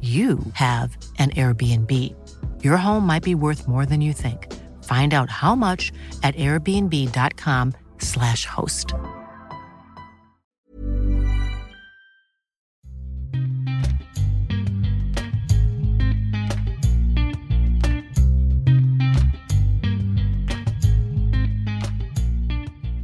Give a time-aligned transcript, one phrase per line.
[0.00, 1.90] you have an Airbnb.
[2.64, 4.52] Your home might be worth more than you think.
[4.84, 5.92] Find out how much
[6.24, 8.94] at airbnb.com/slash host.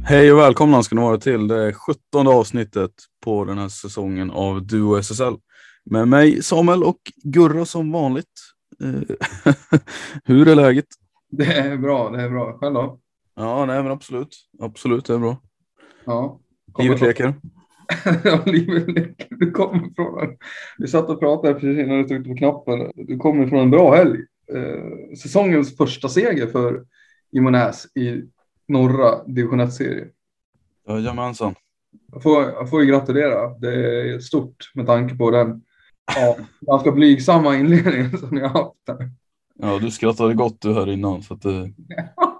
[0.09, 2.91] Hej och välkomna ska ni vara till det 17 avsnittet
[3.23, 5.33] på den här säsongen av Duo SSL.
[5.91, 8.25] Med mig Samuel och Gurra som vanligt.
[8.83, 9.15] Eh,
[10.23, 10.85] Hur är läget?
[11.31, 12.57] Det är bra, det är bra.
[12.57, 12.99] Själv då?
[13.35, 14.37] Ja, nej men absolut.
[14.59, 15.37] Absolut, det är bra.
[16.05, 16.39] Ja.
[16.79, 17.33] Livet leker.
[18.23, 19.27] ja, livet leker.
[19.29, 20.37] Du kommer från en...
[20.77, 22.91] Vi satt och pratade precis innan du tryckte på knappen.
[22.95, 24.19] Du kommer från en bra helg.
[24.53, 26.85] Eh, säsongens första seger för
[27.31, 28.21] Imonäs i
[28.67, 30.09] norra division 1-serien.
[30.87, 31.55] Jajamensan.
[32.11, 33.49] Jag får, jag får ju gratulera.
[33.59, 33.73] Det
[34.13, 35.61] är stort med tanke på den
[36.15, 39.09] ja, ganska blygsamma inledningen som ni har haft här.
[39.55, 41.23] Ja, du skrattade gott du här innan.
[41.23, 41.45] Så att,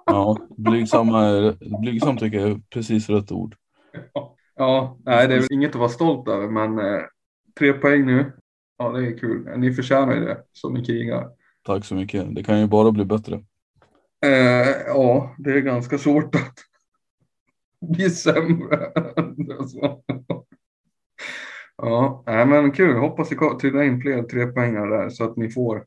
[0.06, 3.56] ja, blygsamma är, blygsam tycker jag är precis rätt ord.
[4.56, 7.02] Ja, nej, det är väl inget att vara stolt över, men eh,
[7.60, 8.32] tre poäng nu.
[8.78, 9.58] Ja, det är kul.
[9.58, 11.30] Ni förtjänar ju det som ni krigar.
[11.64, 12.36] Tack så mycket.
[12.36, 13.36] Det kan ju bara bli bättre.
[14.26, 16.56] Eh, ja, det är ganska svårt att
[17.82, 18.92] bli sämre.
[21.82, 22.98] ja, men kul.
[22.98, 25.86] Hoppas det trillar in fler trepoängare där så att ni får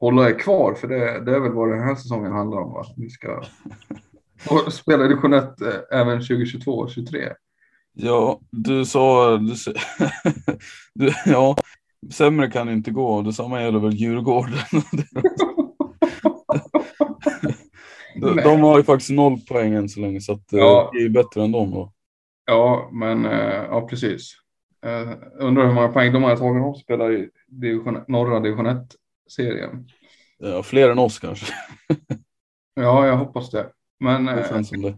[0.00, 0.74] hålla er kvar.
[0.74, 2.72] För det, det är väl vad den här säsongen handlar om.
[2.72, 2.84] Va?
[2.96, 3.42] Ni ska
[4.70, 7.32] spela i division 1 eh, även 2022 och 2023.
[7.92, 9.36] Ja, du sa...
[9.36, 9.54] Du,
[10.94, 11.56] du, ja,
[12.12, 13.22] sämre kan det inte gå.
[13.22, 14.58] Detsamma gäller väl Djurgården.
[18.20, 20.90] de, de har ju faktiskt noll poäng än så länge så att, Ja.
[20.92, 21.70] det är ju bättre än dem.
[21.70, 21.92] Då.
[22.46, 24.34] Ja, men eh, ja, precis.
[24.86, 29.88] Uh, undrar hur många poäng de har tagit om spelar i division, norra division 1-serien.
[30.38, 31.46] Ja, fler än oss kanske.
[32.74, 33.72] Ja, jag hoppas det.
[34.00, 34.94] Men Det eh, känns som det.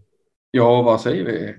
[0.50, 1.54] ja, vad säger vi?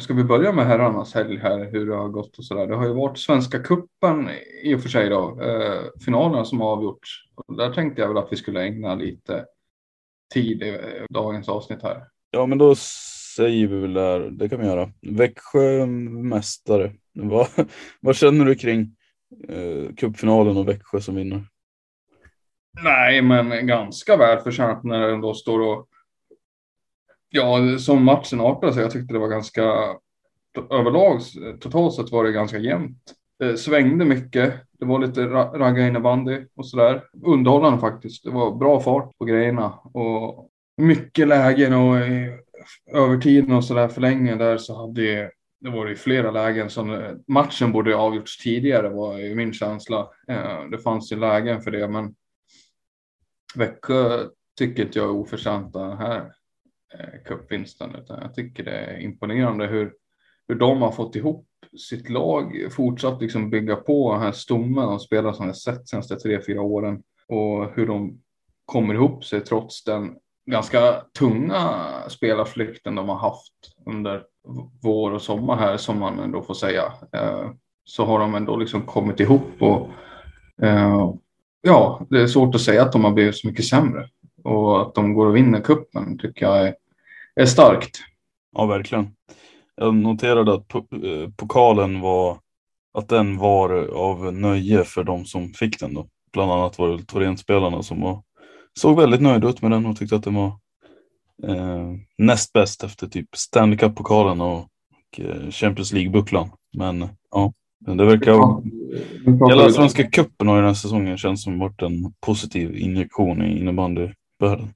[0.00, 2.66] Ska vi börja med herrarnas helg här, hur det har gått och sådär.
[2.66, 4.28] Det har ju varit Svenska Kuppen
[4.62, 7.10] i och för sig då, eh, finalerna som har avgjorts.
[7.34, 9.44] Och där tänkte jag väl att vi skulle ägna lite
[10.34, 12.04] tid i eh, dagens avsnitt här.
[12.30, 12.74] Ja, men då
[13.36, 14.20] säger vi väl där.
[14.20, 14.92] Det kan vi göra.
[15.00, 16.92] Växjö mästare.
[17.28, 17.48] Vad,
[18.00, 18.96] vad känner du kring
[19.48, 21.42] eh, cupfinalen och Växjö som vinner?
[22.82, 25.86] Nej, men ganska välförtjänt när det ändå står och
[27.32, 28.82] Ja, som matchen artade sig.
[28.82, 29.62] Jag tyckte det var ganska
[30.70, 31.20] överlag
[31.60, 33.14] totalt sett var det ganska jämnt.
[33.42, 34.54] Eh, svängde mycket.
[34.78, 37.04] Det var lite ragga innebandy och sådär.
[37.24, 38.24] Underhållande faktiskt.
[38.24, 41.96] Det var bra fart på grejerna och mycket lägen och
[42.92, 45.02] övertiden och sådär förlängning där så hade
[45.60, 50.10] det var ju flera lägen som eh, matchen borde avgjorts tidigare var ju min känsla.
[50.28, 52.14] Eh, det fanns ju lägen för det, men
[53.54, 54.26] Växjö
[54.58, 56.32] tycker inte jag är oförtjänta den här
[56.94, 59.92] eh, cupvinsten, utan jag tycker det är imponerande hur,
[60.48, 61.46] hur de har fått ihop
[61.78, 66.16] sitt lag, fortsatt liksom bygga på den här stommen av spelare som jag sett senaste
[66.16, 68.22] tre, fyra åren och hur de
[68.64, 70.16] kommer ihop sig trots den
[70.50, 73.52] ganska tunga spelarflykten de har haft
[73.86, 74.22] under
[74.82, 76.82] vår och sommar här som man ändå får säga.
[77.12, 77.50] Eh,
[77.84, 79.88] Så har de ändå liksom kommit ihop och
[80.62, 81.10] Eh,
[81.62, 84.08] ja, det är svårt att säga att de har blivit så mycket sämre.
[84.44, 86.74] Och att de går och vinner kuppen tycker jag är,
[87.34, 87.98] är starkt.
[88.56, 89.10] Ja, verkligen.
[89.76, 92.38] Jag noterade att eh, pokalen var
[92.98, 96.06] att den var av nöje för de som fick den då.
[96.32, 98.22] Bland annat var det Torén-spelarna som var,
[98.80, 100.52] såg väldigt nöjda ut med den och tyckte att den var
[101.42, 106.50] eh, näst bäst efter typ Stanley Cup-pokalen och, och eh, Champions League-bucklan.
[106.72, 108.62] Men ja, det verkar.
[109.48, 113.60] Hela Svenska cupen har ju den här säsongen känns som varit en positiv injektion i
[113.60, 114.74] innebandyvärlden.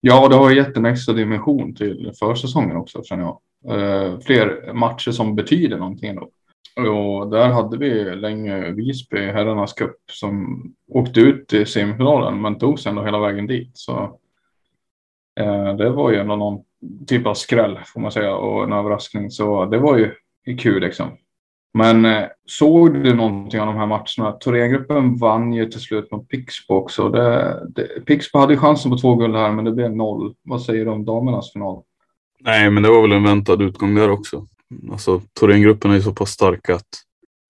[0.00, 3.40] Ja, det har gett en extra dimension till försäsongen också känner jag.
[3.68, 6.30] Uh, fler matcher som betyder någonting då.
[6.76, 12.80] Och där hade vi länge Visby, herrarnas cup, som åkte ut i semifinalen men tog
[12.80, 13.70] sig ändå hela vägen dit.
[13.74, 14.18] Så
[15.40, 16.60] uh, det var ju ändå någon
[17.06, 19.30] typ av skräll får man säga och en överraskning.
[19.30, 20.14] Så det var ju
[20.56, 21.16] kul liksom.
[21.74, 24.32] Men eh, såg du någonting av de här matcherna?
[24.32, 27.08] Thorengruppen vann ju till slut mot Pixbo också.
[27.08, 30.34] Det, det, Pixbo hade chansen på två guld här, men det blev noll.
[30.42, 31.82] Vad säger du om damernas final?
[32.40, 34.46] Nej, men det var väl en väntad utgång där också.
[34.90, 37.04] Alltså, Thorengruppen är ju så pass starka att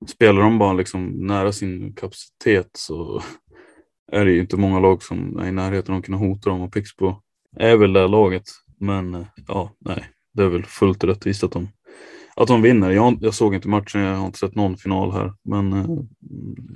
[0.09, 3.23] spelar de bara liksom nära sin kapacitet så
[4.13, 6.61] är det ju inte många lag som är i närheten av att kunna hota dem
[6.61, 7.15] och Pixbo
[7.57, 8.45] är väl det laget.
[8.79, 11.69] Men eh, ja, nej, det är väl fullt rättvist att de
[12.37, 12.91] att de vinner.
[12.91, 15.87] Jag, jag, såg inte matchen, jag har inte sett någon final här, men eh,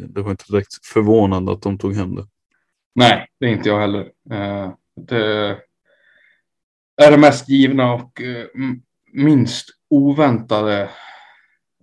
[0.09, 2.27] det var inte direkt förvånande att de tog hem det.
[2.95, 4.01] Nej, det är inte jag heller.
[4.31, 5.59] Eh, det
[7.03, 8.23] är det mest givna och
[9.13, 10.89] minst oväntade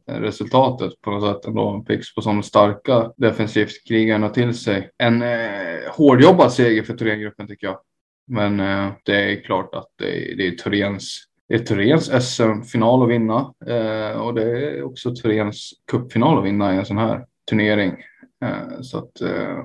[0.07, 1.83] resultatet på något sätt ändå.
[1.87, 4.89] Pixbo på sådana starka defensivt krigarna till sig.
[4.97, 7.79] En eh, hårdjobbad seger för Thorengruppen tycker jag.
[8.27, 13.09] Men eh, det är klart att det, det är Thorens det är Thorens SM-final att
[13.09, 17.95] vinna eh, och det är också Thorens cupfinal att vinna i en sån här turnering.
[18.45, 19.57] Eh, så att eh,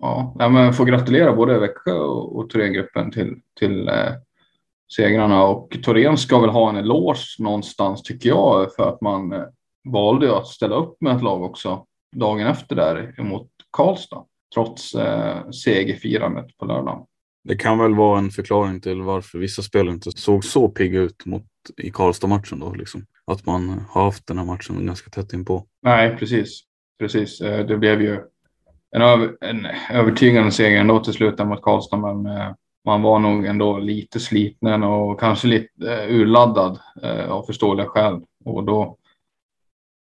[0.00, 4.12] ja, men får gratulera både Växjö och, och Thorengruppen till, till eh,
[4.88, 9.42] segrarna och Thorén ska väl ha en eloge någonstans tycker jag för att man eh,
[9.84, 11.84] valde att ställa upp med ett lag också
[12.16, 14.24] dagen efter där mot Karlstad
[14.54, 17.04] trots eh, segerfirandet på lördagen.
[17.44, 21.26] Det kan väl vara en förklaring till varför vissa spelare inte såg så pigga ut
[21.26, 21.44] mot,
[21.76, 22.72] i Karlstad-matchen då.
[22.72, 23.06] Liksom.
[23.26, 25.64] Att man har haft den här matchen ganska tätt inpå.
[25.82, 26.62] Nej, precis.
[26.98, 27.40] Precis.
[27.40, 28.20] Eh, det blev ju
[28.96, 32.52] en, över, en övertygande seger ändå till slut mot Karlstad, men eh,
[32.86, 38.20] man var nog ändå lite sliten och kanske lite eh, urladdad eh, av förståeliga skäl.
[38.44, 38.96] Och då,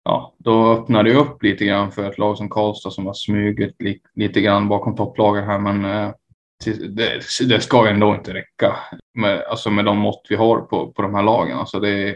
[0.03, 3.81] ja, då öppnade det upp lite grann för ett lag som Karlstad som har smugit
[3.81, 5.59] li, lite grann bakom topplagen här.
[5.59, 6.11] Men eh,
[6.89, 8.75] det, det ska ändå inte räcka
[9.13, 11.57] med, alltså med de mått vi har på, på de här lagen.
[11.57, 12.15] Alltså det,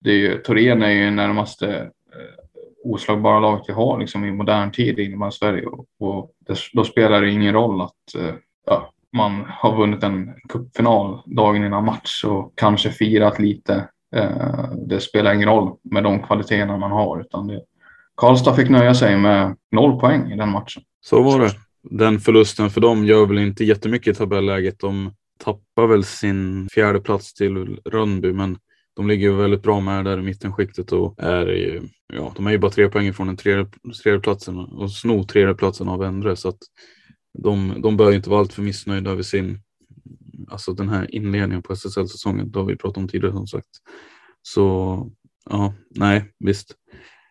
[0.00, 1.76] det är ju, Torén är ju närmaste
[2.12, 2.42] eh,
[2.84, 7.20] oslagbara laget vi har liksom, i modern tid i Sverige och, och det, då spelar
[7.20, 8.34] det ingen roll att eh,
[8.66, 13.88] ja, man har vunnit en cupfinal dagen innan match och kanske firat lite.
[14.16, 17.60] Eh, det spelar ingen roll med de kvaliteterna man har utan det,
[18.16, 20.82] Karlstad fick nöja sig med noll poäng i den matchen.
[21.00, 21.50] Så var det
[21.90, 24.80] den förlusten för dem gör väl inte jättemycket i tabelläget.
[24.80, 25.12] De
[25.44, 28.58] tappar väl sin fjärde plats till Rönnby, men
[28.96, 31.82] de ligger väldigt bra med där i mittenskiktet och är ju,
[32.12, 33.66] ja, de är ju bara tre poäng från den tredje,
[34.02, 36.58] tredje platsen och snor tredje platsen av Endre så att
[37.38, 39.60] de, de bör inte vara alltför missnöjda över sin,
[40.48, 42.50] alltså den här inledningen på SSL-säsongen.
[42.50, 43.70] Det har vi pratat om tidigare som sagt.
[44.42, 45.10] Så
[45.50, 46.74] ja, nej, visst.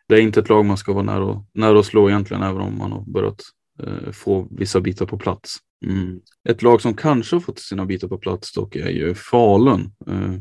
[0.08, 2.78] Det är inte ett lag man ska vara nära, nära att slå egentligen, även om
[2.78, 3.42] man har börjat
[3.84, 5.58] Eh, få vissa bitar på plats.
[5.86, 6.22] Mm.
[6.50, 9.92] Ett lag som kanske har fått sina bitar på plats dock är ju Falun.
[10.08, 10.34] Eh,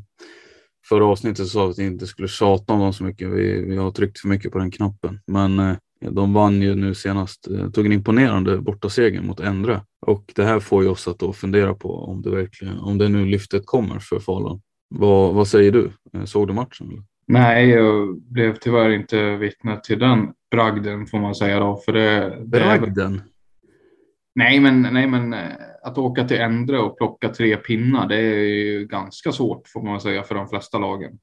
[0.88, 3.28] förra avsnittet sa vi att vi inte skulle tjata om dem så mycket.
[3.28, 5.20] Vi, vi har tryckt för mycket på den knappen.
[5.26, 9.80] Men eh, de vann ju nu senast, tog en imponerande bortaseger mot Endre.
[10.06, 13.08] Och det här får ju oss att då fundera på om det verkligen, om det
[13.08, 14.60] nu lyftet kommer för Falun.
[14.88, 15.90] Vad, vad säger du?
[16.24, 16.88] Såg du matchen?
[16.88, 17.02] Eller?
[17.26, 21.76] Nej, jag blev tyvärr inte vittne till den bragden får man säga då.
[21.76, 23.22] För det, bragden?
[24.34, 25.50] Nej men, nej, men eh,
[25.82, 30.00] att åka till Endre och plocka tre pinnar, det är ju ganska svårt får man
[30.00, 31.18] säga för de flesta lagen.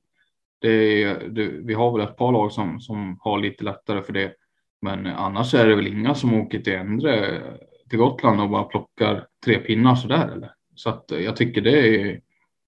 [0.62, 4.14] Det är, det, vi har väl ett par lag som, som har lite lättare för
[4.14, 4.34] det.
[4.82, 7.42] Men annars är det väl inga som åker till Endre
[7.90, 10.52] till Gotland och bara plockar tre pinnar sådär eller?
[10.76, 12.22] Så att jag tycker det är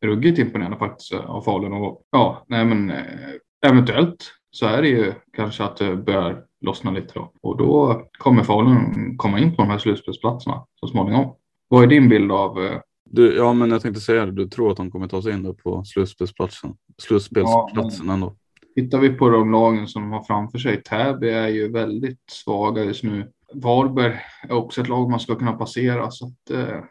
[0.05, 1.73] ruggigt imponerande faktiskt av Falun.
[1.73, 3.05] Och ja, nej men eh,
[3.65, 7.31] eventuellt så är det ju kanske att det börjar lossna lite då.
[7.41, 11.35] Och då kommer Falun komma in på de här slutspelsplatserna så småningom.
[11.67, 12.65] Vad är din bild av?
[12.65, 14.31] Eh, du, ja, men jag tänkte säga det.
[14.31, 18.35] Du tror att de kommer ta sig in på slutspelsplatsen, slutspelsplatsen ja, ändå?
[18.75, 20.83] Tittar vi på de lagen som de har framför sig.
[20.83, 23.31] Täby är ju väldigt svaga just nu.
[23.53, 26.11] Varberg är också ett lag man ska kunna passera.
[26.11, 26.83] Så att, eh,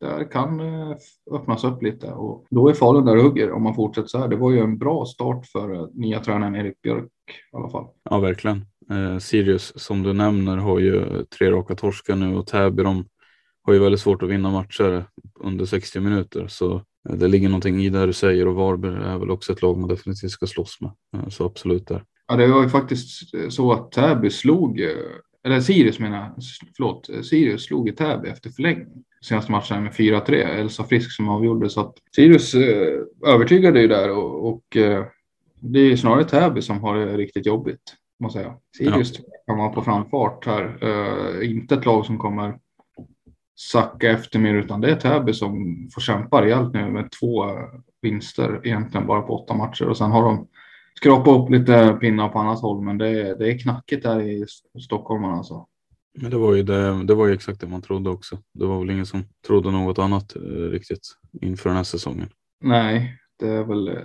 [0.00, 0.96] där kan eh,
[1.30, 4.28] öppnas upp lite och då är Falun där och hugger om man fortsätter så här.
[4.28, 7.10] Det var ju en bra start för eh, nya tränaren Erik Björk
[7.52, 7.86] i alla fall.
[8.10, 8.64] Ja, verkligen.
[8.90, 13.04] Eh, Sirius som du nämner har ju tre raka torskar nu och Täby de
[13.62, 15.04] har ju väldigt svårt att vinna matcher
[15.40, 19.30] under 60 minuter så det ligger någonting i det du säger och Varberg är väl
[19.30, 20.90] också ett lag man definitivt ska slåss med.
[21.16, 22.04] Eh, så absolut där.
[22.28, 24.80] Ja, det var ju faktiskt så att Täby slog,
[25.44, 26.34] eller Sirius menar jag,
[26.76, 29.04] förlåt, Sirius slog i Täby efter förlängning.
[29.22, 34.10] Senaste matchen med 4-3, Elsa Frisk som avgjorde så att Sirius eh, övertygade ju där
[34.10, 35.04] och, och eh,
[35.60, 38.46] det är snarare Täby som har det riktigt jobbigt måste jag
[38.76, 38.90] säga.
[38.90, 39.24] Sirius ja.
[39.46, 41.42] kan vara på framfart här.
[41.42, 42.58] Inte ett lag som kommer
[43.56, 47.44] sacka efter mer utan det är Täby som får kämpa rejält nu med två
[48.02, 50.48] vinster egentligen bara på åtta matcher och sen har de
[50.94, 54.46] skrapat upp lite pinnar på annat håll men det är, det är knackigt där i
[54.80, 55.66] Stockholm alltså.
[56.18, 58.38] Men det var ju det, det var ju exakt det man trodde också.
[58.52, 61.08] Det var väl ingen som trodde något annat eh, riktigt
[61.42, 62.28] inför den här säsongen.
[62.60, 63.98] Nej, det är väl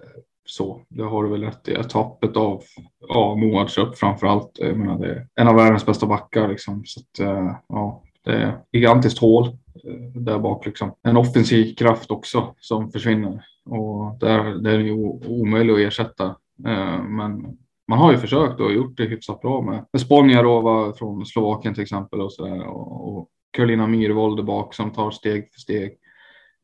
[0.46, 0.81] så.
[0.89, 1.84] Det har du väl rätt i.
[1.89, 2.63] Tappet av
[3.08, 4.51] ja, Moadsköp framför allt.
[4.53, 6.84] Jag menar, det är en av världens bästa backar liksom.
[6.86, 10.95] Så att, eh, ja, det är gigantiskt hål eh, där bak liksom.
[11.03, 14.93] En offensiv kraft också som försvinner och där, det är ju
[15.27, 16.25] omöjligt att ersätta.
[16.67, 21.25] Eh, men man har ju försökt och gjort det hyfsat bra med, med Sponjarova från
[21.25, 25.59] Slovakien till exempel och så där och, och Karolina Myrvold bak som tar steg för
[25.59, 25.97] steg.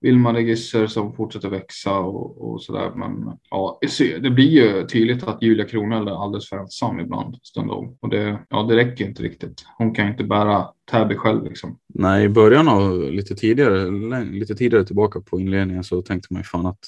[0.02, 2.92] Wilma Regisser som fortsätter växa och, och sådär.
[2.96, 3.80] Men ja,
[4.22, 7.98] det blir ju tydligt att Julia Kronell är alldeles för ensam ibland stundom.
[8.00, 9.66] Och det, ja, det räcker inte riktigt.
[9.78, 11.78] Hon kan inte bära Täby själv liksom.
[11.88, 13.92] Nej, i början av lite tidigare,
[14.24, 16.80] lite tidigare tillbaka på inledningen så tänkte man ju fan att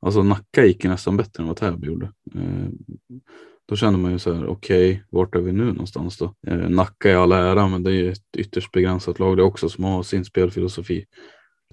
[0.00, 2.06] alltså Nacka gick ju nästan bättre än vad Täby gjorde.
[2.34, 2.68] Eh,
[3.68, 6.34] då kände man ju så här, okej, okay, vart är vi nu någonstans då?
[6.46, 9.68] Eh, Nacka i all ära, men det är ju ett ytterst begränsat lag det också
[9.68, 11.04] som har sin spelfilosofi.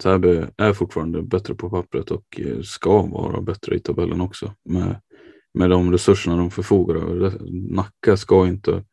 [0.02, 5.02] Täby är fortfarande bättre på pappret och eh, ska vara bättre i tabellen också med,
[5.54, 7.38] med de resurserna de förfogar över.
[7.50, 8.84] Nacka ska inte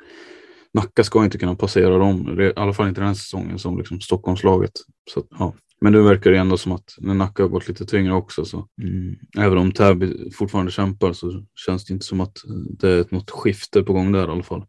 [0.75, 4.01] Nacka ska inte kunna passera dem, i alla fall inte den här säsongen som liksom
[4.01, 4.73] Stockholmslaget.
[5.11, 5.55] Så, ja.
[5.81, 8.67] Men nu verkar det ändå som att när Nacka har gått lite tyngre också så
[8.83, 9.17] mm.
[9.39, 12.37] även om Täby fortfarande kämpar så känns det inte som att
[12.79, 14.65] det är något skifte på gång där i alla fall.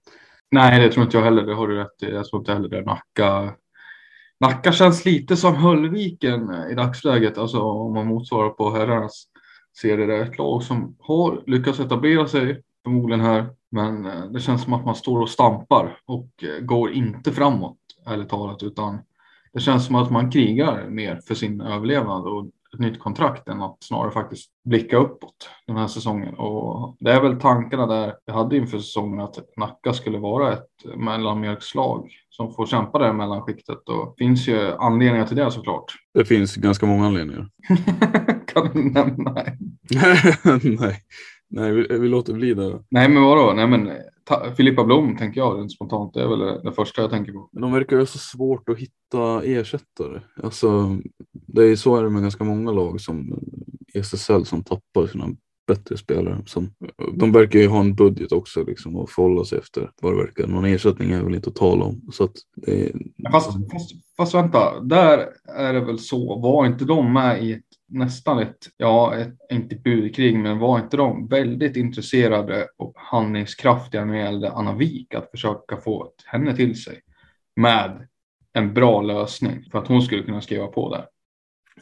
[0.51, 1.45] Nej, det tror inte jag heller.
[1.45, 2.05] Det har du rätt i.
[2.05, 2.81] Jag tror inte heller det.
[2.81, 3.53] Nacka
[4.41, 9.25] Nacka känns lite som Höllviken i dagsläget, alltså om man motsvarar på herrarnas
[9.81, 10.05] serie.
[10.05, 14.63] Det är ett lag som har lyckats etablera sig förmodligen här, men eh, det känns
[14.63, 18.99] som att man står och stampar och eh, går inte framåt, ärligt talat, utan
[19.53, 23.61] det känns som att man krigar mer för sin överlevnad och ett nytt kontrakt än
[23.61, 26.33] att snarare faktiskt blicka uppåt den här säsongen.
[26.33, 30.67] Och det är väl tankarna där jag hade inför säsongen att Nacka skulle vara ett
[30.95, 33.89] mellanmjölkslag som får kämpa där i mellanskiktet.
[33.89, 35.85] Och det finns ju anledningar till det såklart.
[36.13, 37.49] Det finns ganska många anledningar.
[38.53, 39.33] kan du nämna?
[40.63, 41.01] Nej.
[41.53, 42.79] Nej, vi, vi låter bli det.
[42.89, 43.53] Nej, men vadå?
[43.55, 43.91] Nej, men
[44.57, 46.13] Filippa Blom tänker jag rent spontant.
[46.13, 47.49] Det är väl det, första jag tänker på.
[47.51, 50.21] Men de verkar ju så svårt att hitta ersättare.
[50.43, 50.97] Alltså,
[51.31, 53.39] det är så är det med ganska många lag som
[53.93, 55.27] SSL som tappar sina
[55.67, 56.43] bättre spelare.
[56.45, 56.73] Som,
[57.13, 60.47] de verkar ju ha en budget också liksom och förhålla sig efter vad det verkar.
[60.47, 62.01] Någon ersättning är väl inte att tala om.
[62.11, 62.91] Så att det,
[63.31, 66.39] fast, fast, fast vänta, där är det väl så.
[66.39, 67.61] Var inte de med i
[67.91, 74.13] nästan ett, ja, ett, inte budkrig, men var inte de väldigt intresserade och handlingskraftiga när
[74.13, 77.01] det gällde Anna Wik att försöka få henne till sig
[77.55, 78.07] med
[78.53, 81.05] en bra lösning för att hon skulle kunna skriva på där.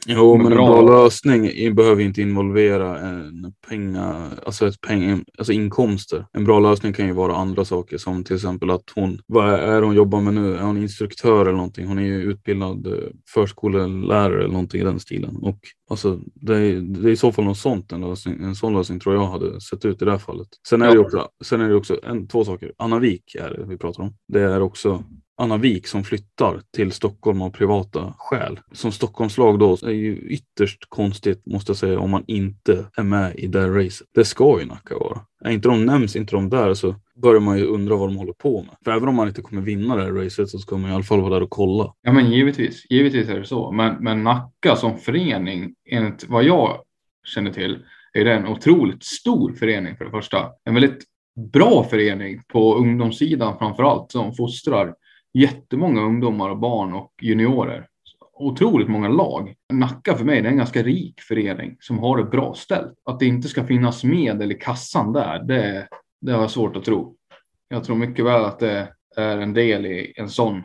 [0.06, 5.54] Jo, men, men en bra lösning behöver inte involvera en penga, alltså, ett peng, alltså
[5.54, 6.26] inkomster.
[6.34, 9.82] En bra lösning kan ju vara andra saker som till exempel att hon, vad är
[9.82, 10.56] hon jobbar med nu?
[10.56, 11.88] Är hon instruktör eller någonting?
[11.88, 12.94] Hon är ju utbildad eh,
[13.34, 15.36] förskolelärare eller någonting i den stilen.
[15.36, 18.74] Och alltså, det, är, det är i så fall något sånt, en, lösning, en sån
[18.74, 20.48] lösning tror jag hade sett ut i det här fallet.
[20.68, 20.94] Sen är ja.
[20.94, 22.74] det också, sen är det också en, två saker.
[22.78, 24.14] Anna Wik är det vi pratar om.
[24.28, 25.04] Det är också
[25.40, 28.60] Anna Wik som flyttar till Stockholm av privata skäl.
[28.72, 33.36] Som Stockholmslag då är ju ytterst konstigt måste jag säga om man inte är med
[33.36, 34.08] i det racet.
[34.16, 35.22] Det ska ju Nacka vara.
[35.46, 38.34] Är inte de nämns inte de där så börjar man ju undra vad de håller
[38.34, 38.76] på med.
[38.84, 41.04] För även om man inte kommer vinna det här racet så ska man i alla
[41.04, 41.94] fall vara där och kolla.
[42.02, 43.72] Ja men givetvis, givetvis är det så.
[43.72, 46.82] Men, men Nacka som förening, enligt vad jag
[47.26, 47.80] känner till,
[48.14, 50.50] är det en otroligt stor förening för det första.
[50.64, 51.04] En väldigt
[51.54, 54.94] bra förening på ungdomssidan framför allt som fostrar
[55.34, 57.88] jättemånga ungdomar och barn och juniorer.
[58.34, 59.56] Otroligt många lag.
[59.74, 62.94] Nacka för mig det är en ganska rik förening som har det bra ställt.
[63.06, 65.88] Att det inte ska finnas medel i kassan där, det,
[66.22, 67.16] det har jag svårt att tro.
[67.68, 70.64] Jag tror mycket väl att det är en del i en sån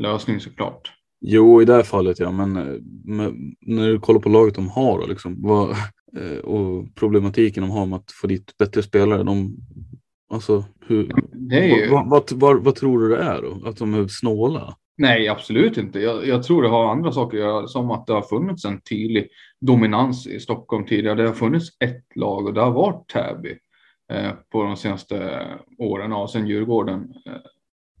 [0.00, 0.92] lösning såklart.
[1.20, 2.52] Jo, i det här fallet ja, men,
[3.04, 5.70] men när du kollar på laget de har då, liksom, vad,
[6.16, 9.22] eh, och problematiken de har med att få dit bättre spelare.
[9.22, 9.56] De,
[10.32, 11.12] alltså, hur,
[11.50, 11.88] ju...
[11.90, 13.68] vad, vad, vad, vad, tror du det är då?
[13.68, 14.76] Att de är snåla?
[14.96, 16.00] Nej, absolut inte.
[16.00, 18.80] Jag, jag, tror det har andra saker att göra, som att det har funnits en
[18.80, 19.28] tydlig
[19.60, 21.22] dominans i Stockholm tidigare.
[21.22, 23.58] Det har funnits ett lag och det har varit Täby
[24.12, 25.46] eh, på de senaste
[25.78, 26.12] åren.
[26.12, 27.32] Och sen Djurgården eh,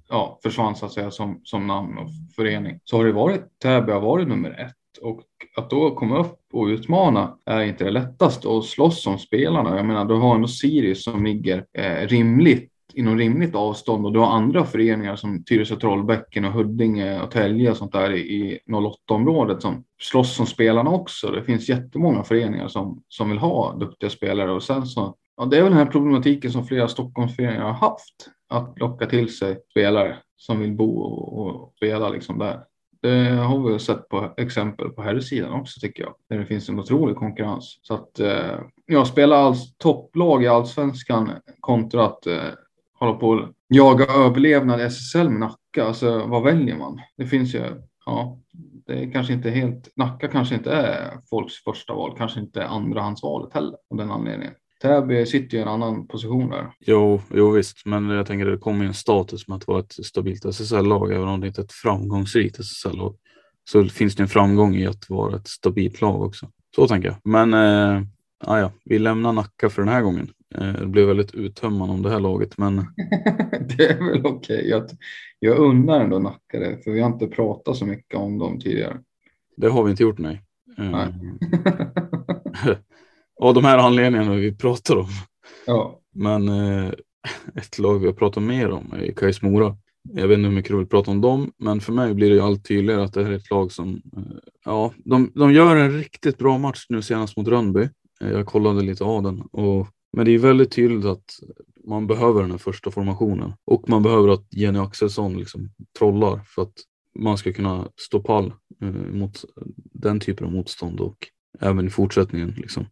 [0.08, 2.80] ja, försvann så att säga som, som namn och förening.
[2.84, 5.20] Så har det varit, Täby har varit nummer ett och
[5.56, 9.76] att då komma upp och utmana är inte det lättaste och slåss om spelarna.
[9.76, 14.18] Jag menar, du har ändå Sirius som ligger eh, rimligt inom rimligt avstånd och du
[14.18, 19.62] har andra föreningar som Tyresö Trollbäcken och Huddinge och Tälje och sånt där i 08-området
[19.62, 21.30] som slåss om spelarna också.
[21.30, 25.58] Det finns jättemånga föreningar som, som vill ha duktiga spelare och sen så Ja, det
[25.58, 28.30] är väl den här problematiken som flera Stockholmsföreningar har haft.
[28.48, 32.60] Att locka till sig spelare som vill bo och spela liksom där.
[33.02, 36.14] Det har vi sett på exempel på här sidan också tycker jag.
[36.28, 37.78] Där det finns en otrolig konkurrens.
[37.82, 42.42] Så att eh, ja, spela alls topplag i allsvenskan kontra att eh,
[43.04, 45.84] hålla på och jaga överlevnad i SSL med Nacka.
[45.84, 47.00] Alltså vad väljer man?
[47.16, 47.62] Det finns ju,
[48.06, 48.38] ja,
[48.86, 53.54] det är kanske inte helt, Nacka kanske inte är folks första val, kanske inte andrahandsvalet
[53.54, 54.54] heller av den anledningen.
[54.82, 56.70] Täby sitter ju i en annan position där.
[56.80, 60.44] Jo, jo visst, men jag tänker det kommer en status med att vara ett stabilt
[60.44, 63.16] SSL-lag, även om det inte är ett framgångsrikt SSL-lag.
[63.70, 66.50] Så finns det en framgång i att vara ett stabilt lag också.
[66.76, 67.16] Så tänker jag.
[67.24, 68.02] Men eh,
[68.46, 70.30] ja, vi lämnar Nacka för den här gången.
[70.54, 72.76] Eh, det blev väldigt uttömmande om det här laget, men.
[73.76, 74.58] det är väl okej.
[74.58, 74.68] Okay.
[74.68, 74.90] Jag,
[75.38, 79.00] jag undrar ändå Nacka det, för vi har inte pratat så mycket om dem tidigare.
[79.56, 80.42] Det har vi inte gjort, nej.
[80.76, 81.14] nej.
[82.66, 82.76] Eh,
[83.40, 85.08] av de här anledningarna vi pratar om.
[85.66, 86.00] Ja.
[86.14, 86.92] Men eh,
[87.54, 89.76] ett lag vi har pratat mer om är Kais Mora.
[90.12, 92.44] Jag vet inte hur mycket du vill prata om dem, men för mig blir det
[92.44, 94.22] allt tydligare att det här är ett lag som, eh,
[94.64, 97.88] ja, de, de gör en riktigt bra match nu senast mot Rönnby.
[98.20, 101.24] Eh, jag kollade lite av den, och, men det är väldigt tydligt att
[101.86, 106.62] man behöver den här första formationen och man behöver att Jenny Axelsson liksom trollar för
[106.62, 106.74] att
[107.18, 109.44] man ska kunna stå pall eh, mot
[109.92, 111.16] den typen av motstånd och
[111.60, 112.54] även i fortsättningen.
[112.56, 112.86] Liksom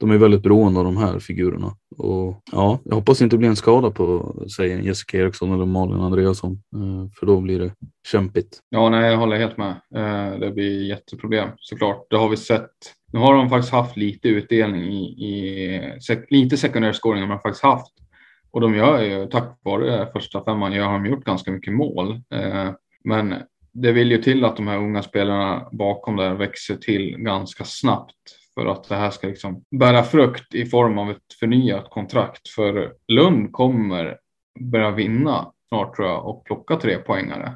[0.00, 1.76] de är väldigt beroende av de här figurerna.
[1.98, 6.00] Och ja, jag hoppas det inte blir en skada på säg Jessica Eriksson eller Malin
[6.00, 7.72] Andreasson, eh, för då blir det
[8.08, 8.58] kämpigt.
[8.68, 9.70] Ja, nej, jag håller helt med.
[9.94, 12.06] Eh, det blir jätteproblem såklart.
[12.10, 12.70] Det har vi sett.
[13.12, 15.80] Nu har de faktiskt haft lite utdelning i, i
[16.30, 17.92] lite sekundär scoring har de faktiskt haft.
[18.50, 22.20] Och de gör ju, tack vare första femman, har de gjort ganska mycket mål.
[22.34, 22.70] Eh,
[23.04, 23.34] men
[23.72, 28.14] det vill ju till att de här unga spelarna bakom där växer till ganska snabbt
[28.58, 32.48] för att det här ska liksom bära frukt i form av ett förnyat kontrakt.
[32.48, 34.18] För Lund kommer
[34.60, 37.52] börja vinna snart tror jag och plocka tre poängare.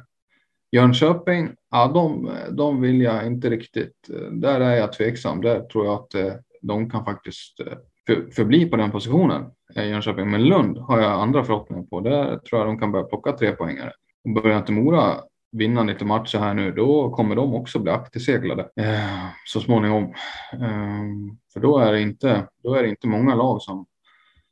[0.71, 4.09] Jönköping, ja de, de vill jag inte riktigt.
[4.31, 5.41] Där är jag tveksam.
[5.41, 9.45] Där tror jag att eh, de kan faktiskt eh, för, förbli på den positionen.
[9.75, 11.99] Eh, Jönköping, men Lund har jag andra förhoppningar på.
[11.99, 13.91] Där tror jag de kan börja plocka tre poängare.
[14.23, 15.15] Och börjar inte Mora
[15.53, 20.03] vinna lite matcher här nu, då kommer de också bli akterseglade eh, så småningom.
[20.53, 21.03] Eh,
[21.53, 23.85] för då är, det inte, då är det inte många lag som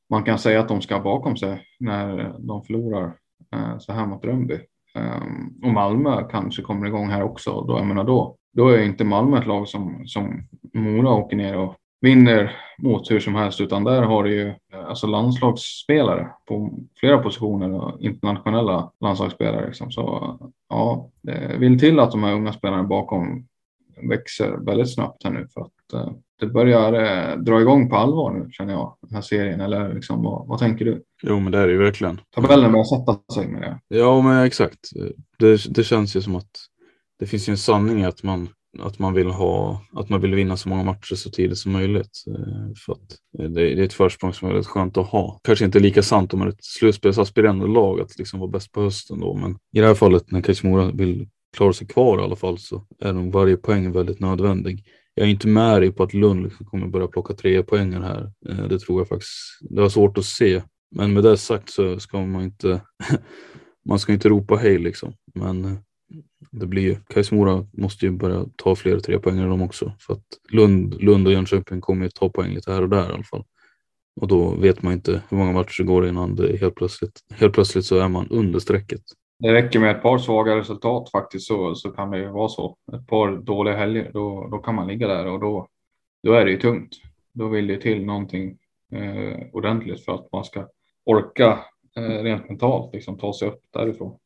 [0.09, 3.13] man kan säga att de ska ha bakom sig när de förlorar
[3.55, 4.59] eh, så här mot Rönnby.
[4.95, 5.21] Eh,
[5.63, 7.61] och Malmö kanske kommer igång här också.
[7.61, 11.57] Då, jag menar då, då är inte Malmö ett lag som, som Mora åker ner
[11.57, 16.79] och vinner mot hur som helst, utan där har du ju eh, alltså landslagsspelare på
[16.99, 19.65] flera positioner och internationella landslagsspelare.
[19.65, 19.91] Liksom.
[19.91, 20.37] Så
[20.69, 23.47] ja, det vill till att de här unga spelarna bakom
[24.09, 28.31] växer väldigt snabbt här nu för att eh, det börjar eh, dra igång på allvar
[28.31, 29.61] nu känner jag, den här serien.
[29.61, 31.03] Eller liksom, vad, vad tänker du?
[31.23, 32.21] Jo, men det är det ju verkligen.
[32.35, 33.97] Tabellen börjar sätta sig med det.
[33.97, 34.89] Ja, men exakt.
[35.39, 36.51] Det, det känns ju som att
[37.19, 40.35] det finns ju en sanning i att man att man vill ha, att man vill
[40.35, 42.23] vinna så många matcher så tidigt som möjligt.
[42.27, 45.39] Eh, för att eh, det, är ett försprång som är väldigt skönt att ha.
[45.43, 48.81] Kanske inte lika sant om man är ett slutspelsaspirerande lag att liksom vara bäst på
[48.81, 52.35] hösten då, men i det här fallet när Kajsimora vill klara sig kvar i alla
[52.35, 54.83] fall så är nog varje poäng väldigt nödvändig.
[55.13, 58.31] Jag är inte med dig på att Lund liksom kommer börja plocka tre poängen här.
[58.49, 59.31] Eh, det tror jag faktiskt.
[59.69, 60.61] Det var svårt att se,
[60.95, 62.81] men med det sagt så ska man inte.
[63.85, 65.77] man ska inte ropa hej liksom, men
[66.51, 69.93] det blir ju, Kajsmora måste ju börja ta fler tre poäng de också.
[69.99, 73.13] För att Lund, Lund och Jönköping kommer ju ta poäng lite här och där i
[73.13, 73.43] alla fall.
[74.15, 77.53] Och då vet man inte hur många matcher det går innan det helt plötsligt, helt
[77.53, 79.01] plötsligt så är man under strecket.
[79.39, 82.77] Det räcker med ett par svaga resultat faktiskt så, så kan det ju vara så.
[82.93, 85.67] Ett par dåliga helger, då, då kan man ligga där och då,
[86.23, 86.95] då är det ju tungt.
[87.33, 88.57] Då vill det till någonting
[88.91, 90.67] eh, ordentligt för att man ska
[91.05, 91.59] orka
[91.97, 94.17] eh, rent mentalt liksom, ta sig upp därifrån.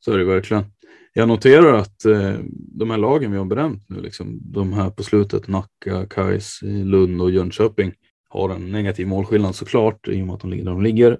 [0.00, 0.64] så är det verkligen.
[1.12, 5.02] Jag noterar att eh, de här lagen vi har bränt nu, liksom, de här på
[5.02, 7.92] slutet, Nacka, Kais, Lund och Jönköping,
[8.28, 11.18] har en negativ målskillnad såklart i och med att de ligger där de ligger.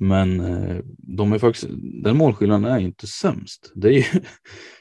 [0.00, 1.66] Men eh, de är faktiskt,
[2.02, 3.72] den målskillnaden är inte sämst.
[3.74, 4.04] Det är ju,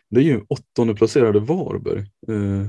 [0.10, 2.00] det är ju åttonde placerade Varberg.
[2.28, 2.68] Eh,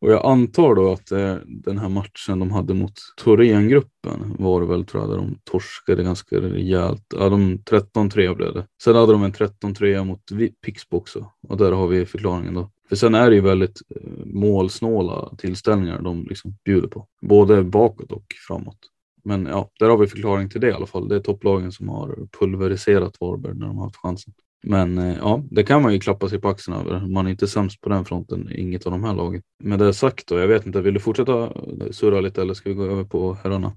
[0.00, 4.66] och jag antar då att eh, den här matchen de hade mot Thorengruppen var det
[4.66, 7.04] väl tror jag, där de torskade ganska rejält.
[7.18, 8.66] Ja, de 13-3 blev det.
[8.82, 10.20] Sen hade de en 13-3 mot
[10.64, 12.70] Pixbo också och där har vi förklaringen då.
[12.88, 18.12] För sen är det ju väldigt eh, målsnåla tillställningar de liksom bjuder på, både bakåt
[18.12, 18.78] och framåt.
[19.24, 21.08] Men ja, där har vi förklaring till det i alla fall.
[21.08, 24.34] Det är topplagen som har pulveriserat Varberg när de har haft chansen.
[24.62, 27.06] Men eh, ja, det kan man ju klappa sig på axeln över.
[27.06, 29.42] Man är inte sämst på den fronten, inget av de här lagen.
[29.62, 31.52] Med det sagt då, jag vet inte, vill du fortsätta
[31.90, 33.72] surra lite eller ska vi gå över på herrarna?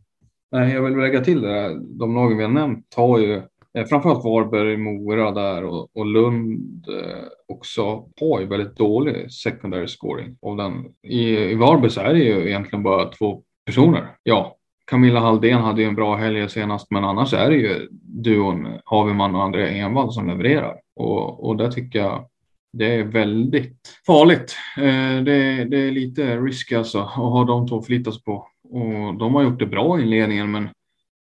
[0.52, 1.80] Nej, jag vill lägga till det.
[2.00, 3.34] De lagen vi har nämnt har ju
[3.78, 9.88] eh, framförallt Varberg, Mora där och, och Lund eh, också har ju väldigt dålig secondary
[9.88, 10.38] scoring.
[10.42, 14.16] Och den, i, I Varberg så är det ju egentligen bara två personer.
[14.24, 18.80] Ja, Camilla Halldén hade ju en bra helg senast, men annars är det ju duon
[18.86, 20.76] Haveman och Andrea Envall som levererar.
[20.96, 22.26] Och, och det tycker jag
[22.74, 24.56] det är väldigt farligt.
[24.78, 28.48] Eh, det, det, är lite risky alltså att ha de två förlitas på.
[28.70, 30.70] Och de har gjort det bra i inledningen, men,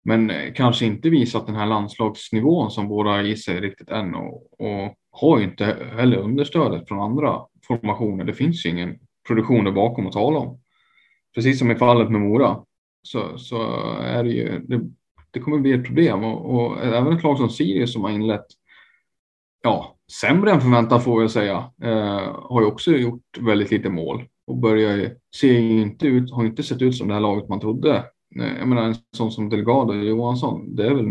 [0.04, 4.16] men kanske inte visat den här landslagsnivån som båda i sig riktigt än.
[4.16, 8.24] Och, och har ju inte heller understödet från andra formationer.
[8.24, 10.60] Det finns ju ingen produktion där bakom att tala om.
[11.36, 12.58] Precis som i fallet med Mora
[13.02, 13.62] så, så
[14.02, 14.82] är det ju, det,
[15.32, 18.46] det kommer bli ett problem och, och, även ett lag som Sirius som har inlett
[19.64, 24.24] ja, sämre än förväntat får jag säga, eh, har ju också gjort väldigt lite mål
[24.48, 27.60] och börjar ju, ser inte ut, har inte sett ut som det här laget man
[27.60, 27.96] trodde.
[28.40, 31.08] Eh, jag menar en sån som Delgado Johansson, det är väl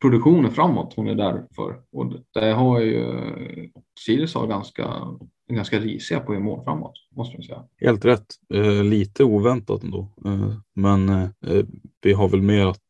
[0.00, 3.04] produktionen framåt hon är där för och det har ju
[4.00, 4.94] Sirius har ganska
[5.54, 7.64] ganska risiga på att mål framåt, måste man säga.
[7.80, 8.26] Helt rätt.
[8.54, 10.12] Eh, lite oväntat ändå.
[10.24, 11.28] Eh, men eh,
[12.02, 12.82] vi har väl mer att,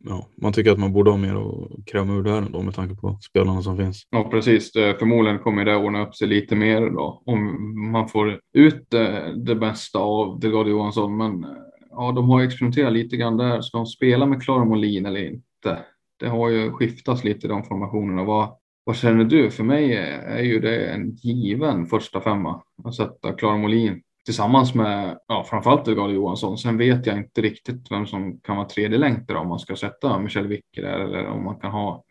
[0.00, 2.94] ja, man tycker att man borde ha mer att kräma ur där ändå med tanke
[2.94, 4.02] på spelarna som finns.
[4.10, 4.72] Ja, precis.
[4.72, 9.54] Förmodligen kommer det ordna upp sig lite mer då om man får ut det, det
[9.54, 11.16] bästa av Delgado Johansson.
[11.16, 11.46] Men
[11.90, 13.60] ja, de har experimenterat lite grann där.
[13.60, 15.78] Ska de spela med Klara Molin eller inte?
[16.20, 18.24] Det har ju skiftats lite i de formationerna.
[18.24, 18.48] Vad,
[18.88, 19.50] vad känner du?
[19.50, 19.96] För mig
[20.26, 25.84] är ju det en given första femma att sätta Klara Molin tillsammans med ja, framförallt
[25.84, 26.58] Delgado Johansson.
[26.58, 29.76] Sen vet jag inte riktigt vem som kan vara tredje länk där om man ska
[29.76, 32.04] sätta Michel Wicke där eller om man kan ha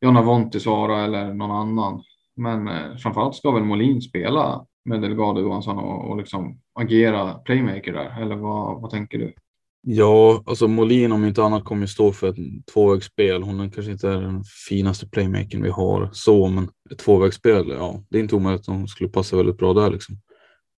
[0.00, 2.02] Jonna Vontisvara eller någon annan.
[2.36, 7.92] Men eh, framförallt ska väl Molin spela med Delgado Johansson och, och liksom agera playmaker
[7.92, 8.22] där.
[8.22, 9.34] Eller vad, vad tänker du?
[9.86, 13.42] Ja, alltså Molin om inte annat kommer stå för ett tvåvägsspel.
[13.42, 18.04] Hon är kanske inte är den finaste playmakern vi har så, men ett tvåvägsspel, ja,
[18.08, 20.16] det är inte omöjligt att hon skulle passa väldigt bra där liksom.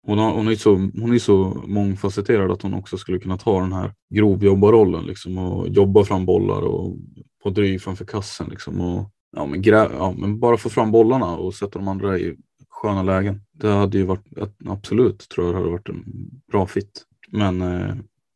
[0.06, 3.60] Hon, har, hon, är så, hon är så mångfacetterad att hon också skulle kunna ta
[3.60, 6.96] den här grovjobbarrollen liksom och jobba fram bollar och
[7.42, 11.36] på dryg framför kassen liksom och ja, men, grä, ja, men bara få fram bollarna
[11.36, 12.36] och sätta de andra i
[12.68, 13.40] sköna lägen.
[13.52, 14.26] Det hade ju varit
[14.66, 16.04] absolut tror jag det hade varit en
[16.52, 17.04] bra fit.
[17.30, 17.94] Men eh,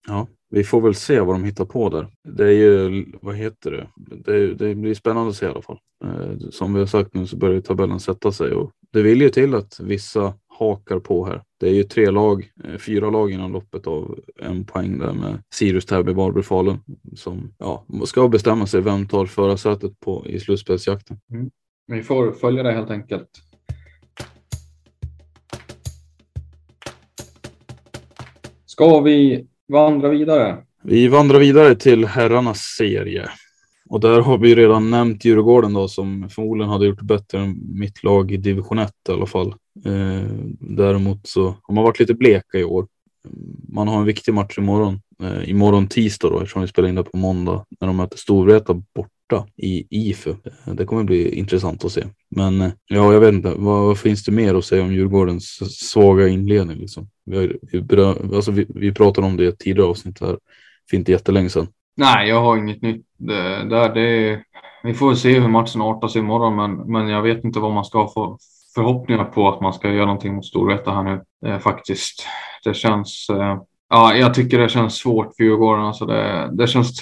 [0.09, 2.09] ja, vi får väl se vad de hittar på där.
[2.29, 3.89] Det är ju, vad heter det?
[4.17, 5.79] Det, det blir spännande att se i alla fall.
[6.05, 9.29] Eh, som vi har sagt nu så börjar tabellen sätta sig och det vill ju
[9.29, 11.43] till att vissa hakar på här.
[11.61, 15.43] Det är ju tre lag, eh, fyra lag innan loppet av en poäng där med
[15.55, 16.79] Sirius, Täby, Varberg, Falun
[17.17, 21.21] som ja, ska bestämma sig vem tar förarsätet på i slutspelsjakten.
[21.31, 21.51] Mm.
[21.87, 23.29] Vi får följa det helt enkelt.
[28.67, 30.57] Ska vi vandra vidare.
[30.83, 33.31] Vi vandrar vidare till herrarnas serie.
[33.91, 38.05] Och där har vi redan nämnt Djurgården då som förmodligen hade gjort bättre än mitt
[38.05, 39.55] lag i division 1 i alla fall.
[39.85, 40.29] Eh,
[40.61, 42.87] däremot så har man varit lite bleka i år.
[43.69, 45.01] Man har en viktig match imorgon.
[45.23, 48.75] Eh, imorgon tisdag då eftersom vi spelar in det på måndag när de möter Storvreta
[48.75, 50.35] bort borta i IFU.
[50.65, 52.05] Det kommer bli intressant att se.
[52.31, 53.55] Men ja, jag vet inte.
[53.57, 55.45] Vad, vad finns det mer att säga om Djurgårdens
[55.91, 56.79] svaga inledning?
[56.79, 57.09] Liksom?
[57.25, 60.39] Vi, har, vi, alltså, vi, vi pratade om det i ett tidigare avsnitt här
[60.91, 61.67] för inte jättelänge sedan.
[61.97, 63.95] Nej, jag har inget nytt det, där.
[63.95, 64.43] Det,
[64.83, 67.85] vi får se hur matchen artar sig imorgon, men, men jag vet inte vad man
[67.85, 68.39] ska få
[68.75, 72.27] förhoppningar på att man ska göra någonting mot Storvreta här nu eh, faktiskt.
[72.65, 73.27] Det känns.
[73.31, 73.61] Eh,
[73.91, 75.85] ja, jag tycker det känns svårt för Djurgården.
[75.85, 77.01] Alltså det, det känns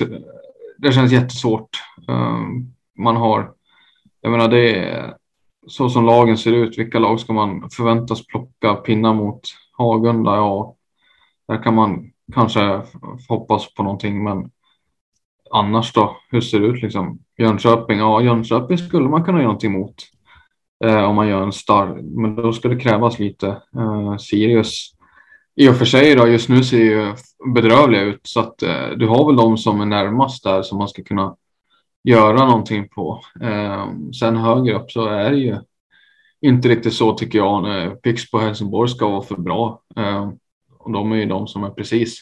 [0.78, 1.68] det känns jättesvårt.
[2.08, 3.52] Ehm, man har,
[4.20, 5.14] jag menar det är
[5.68, 6.78] så som lagen ser ut.
[6.78, 9.40] Vilka lag ska man förväntas plocka pinnar mot?
[9.72, 10.74] Hagunda, ja,
[11.48, 12.82] där kan man kanske
[13.28, 14.50] hoppas på någonting, men
[15.50, 16.16] annars då?
[16.30, 17.18] Hur ser det ut liksom?
[17.38, 19.94] Jönköping, ja, Jönköping skulle man kunna göra någonting mot.
[20.84, 21.96] eh, om man gör en start.
[22.02, 23.48] Men då ska det krävas lite.
[23.76, 24.95] Eh, Sirius
[25.56, 27.14] i och för sig då, just nu ser ju
[27.54, 30.88] bedrövliga ut så att eh, du har väl de som är närmast där som man
[30.88, 31.36] ska kunna
[32.04, 33.20] göra någonting på.
[33.40, 33.86] Eh,
[34.20, 35.56] sen högre upp så är det ju
[36.40, 37.66] inte riktigt så tycker jag.
[38.02, 39.82] Pix på Helsingborg ska vara för bra.
[39.96, 40.30] Eh,
[40.78, 42.20] och de är ju de som är precis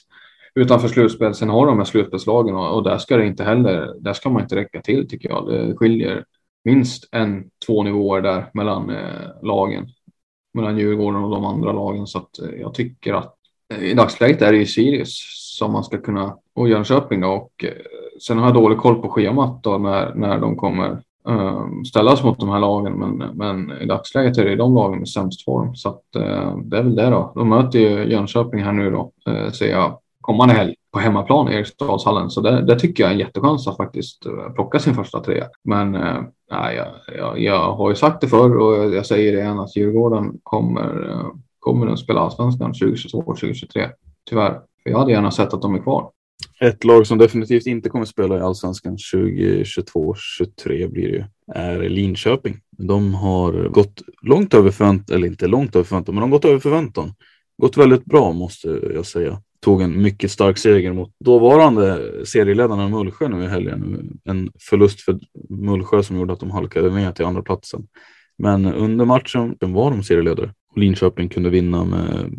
[0.55, 1.35] utanför slutspel.
[1.35, 4.43] Sen har de här slutspelslagen och, och där ska det inte heller, där ska man
[4.43, 5.49] inte räcka till tycker jag.
[5.49, 6.25] Det skiljer
[6.65, 9.87] minst en, två nivåer där mellan eh, lagen.
[10.55, 12.07] Mellan Djurgården och de andra lagen.
[12.07, 13.35] Så att eh, jag tycker att
[13.75, 15.19] eh, i dagsläget är det ju Sirius
[15.59, 17.29] som man ska kunna, och Jönköping då.
[17.29, 17.71] Och, eh,
[18.27, 22.41] sen har jag dålig koll på schemat då när, när de kommer um, ställas mot
[22.41, 22.93] de här lagen.
[22.93, 25.75] Men, men i dagsläget är det de lagen med sämst form.
[25.75, 27.33] Så att, uh, det är väl det då.
[27.35, 31.55] De möter ju Jönköping här nu då, uh, ser jag, kommande helg på hemmaplan i
[31.55, 32.31] Eriksdalshallen.
[32.31, 35.47] Så det, det, tycker jag är en jättechans att faktiskt plocka sin första trea.
[35.65, 35.97] Men
[36.55, 36.87] Ja, jag,
[37.19, 41.11] jag, jag, har ju sagt det förr och jag säger det igen att Djurgården kommer,
[41.11, 41.27] eh,
[41.59, 43.91] kommer att spela allsvenskan 2022-2023.
[44.31, 44.53] Tyvärr.
[44.83, 46.11] För jag hade gärna sett att de är kvar.
[46.61, 52.61] Ett lag som definitivt inte kommer spela i allsvenskan 2022-2023 blir det ju, är Linköping.
[52.79, 56.45] De har gått långt över förväntan, eller inte långt över förväntan, men de har gått
[56.45, 57.15] över förväntan.
[57.63, 59.43] Gått väldigt bra måste jag säga.
[59.65, 64.11] Tog en mycket stark seger mot dåvarande serieledarna Mullsjö nu i helgen.
[64.25, 67.87] En förlust för Mullsjö som gjorde att de halkade ner till andra platsen.
[68.39, 70.53] Men under matchen var de serieledare.
[70.77, 72.35] Linköping kunde vinna med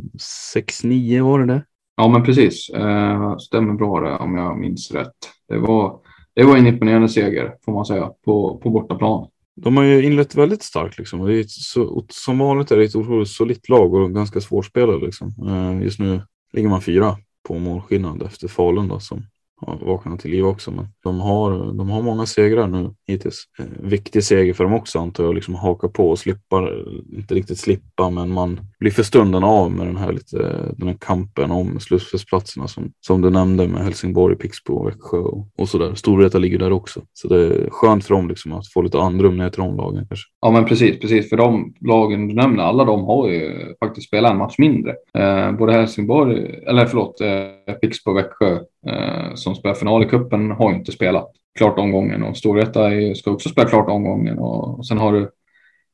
[0.55, 1.63] 6-9 var det det?
[1.97, 2.69] Ja, men precis.
[2.69, 5.15] Eh, stämmer bra det om jag minns rätt.
[5.49, 5.99] Det var,
[6.35, 9.27] det var en imponerande seger får man säga på, på bortaplan.
[9.61, 11.25] De har ju inlett väldigt starkt liksom.
[11.25, 15.33] Det är så, som vanligt är det ett otroligt solitt lag och ganska svårspelade liksom.
[15.47, 16.21] Eh, just nu
[16.55, 19.25] ligger man fyra på målskillnad efter Falun då, som
[19.61, 20.71] har vaknat till liv också.
[20.71, 23.43] Men de har, de har många segrar nu hittills.
[23.59, 26.69] Eh, viktig seger för dem också antar jag, liksom haka på och slippa,
[27.13, 30.37] inte riktigt slippa, men man blir för stunden av med den här, lite,
[30.77, 35.47] den här kampen om slutspelsplatserna som, som du nämnde med Helsingborg, Pixbo och Växjö och,
[35.57, 35.93] och sådär.
[35.95, 37.01] Storvreta ligger där också.
[37.13, 40.05] Så det är skönt för dem liksom att få lite andrum ner till de lagen
[40.07, 40.25] kanske.
[40.41, 41.29] Ja men precis, precis.
[41.29, 44.95] För de lagen du nämner, alla de har ju faktiskt spelat en match mindre.
[45.17, 50.51] Eh, både Helsingborg, eller förlåt, eh, Pixbo och Växjö eh, som spelar final i cupen
[50.51, 54.97] har inte spelat klart omgången och Storvreta ska också spela klart omgången och, och sen
[54.97, 55.31] har du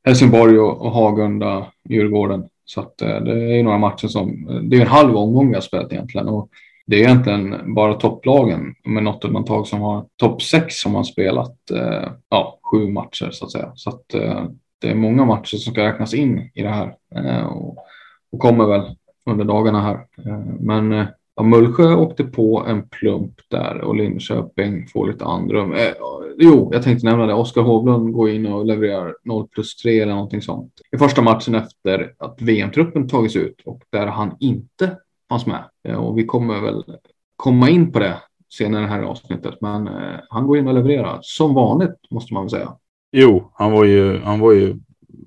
[0.04, 2.48] Helsingborg och, och Hagunda, Djurgården.
[2.64, 5.60] Så att eh, det är några matcher som, det är en halv omgång vi har
[5.60, 6.48] spelat egentligen och
[6.86, 11.70] det är egentligen bara topplagen med något undantag som har topp sex som har spelat
[11.70, 13.72] eh, ja, sju matcher så att säga.
[13.74, 14.44] Så att eh,
[14.80, 16.96] det är många matcher som ska räknas in i det här
[17.46, 17.78] och,
[18.32, 18.96] och, kommer väl
[19.26, 20.06] under dagarna här.
[20.60, 25.72] Men Ja, Mullsjö åkte på en plump där och Linköping får lite andrum.
[25.72, 25.92] Eh,
[26.38, 27.34] jo, jag tänkte nämna det.
[27.34, 30.72] Oskar Hovlund går in och levererar 0 plus 3 eller någonting sånt.
[30.92, 34.96] I första matchen efter att VM-truppen tagits ut och där han inte
[35.28, 35.64] fanns med.
[35.88, 36.84] Eh, och vi kommer väl
[37.36, 38.16] komma in på det
[38.52, 39.54] senare i det här avsnittet.
[39.60, 42.76] Men eh, han går in och levererar som vanligt måste man väl säga.
[43.12, 44.76] Jo, han var ju, han var ju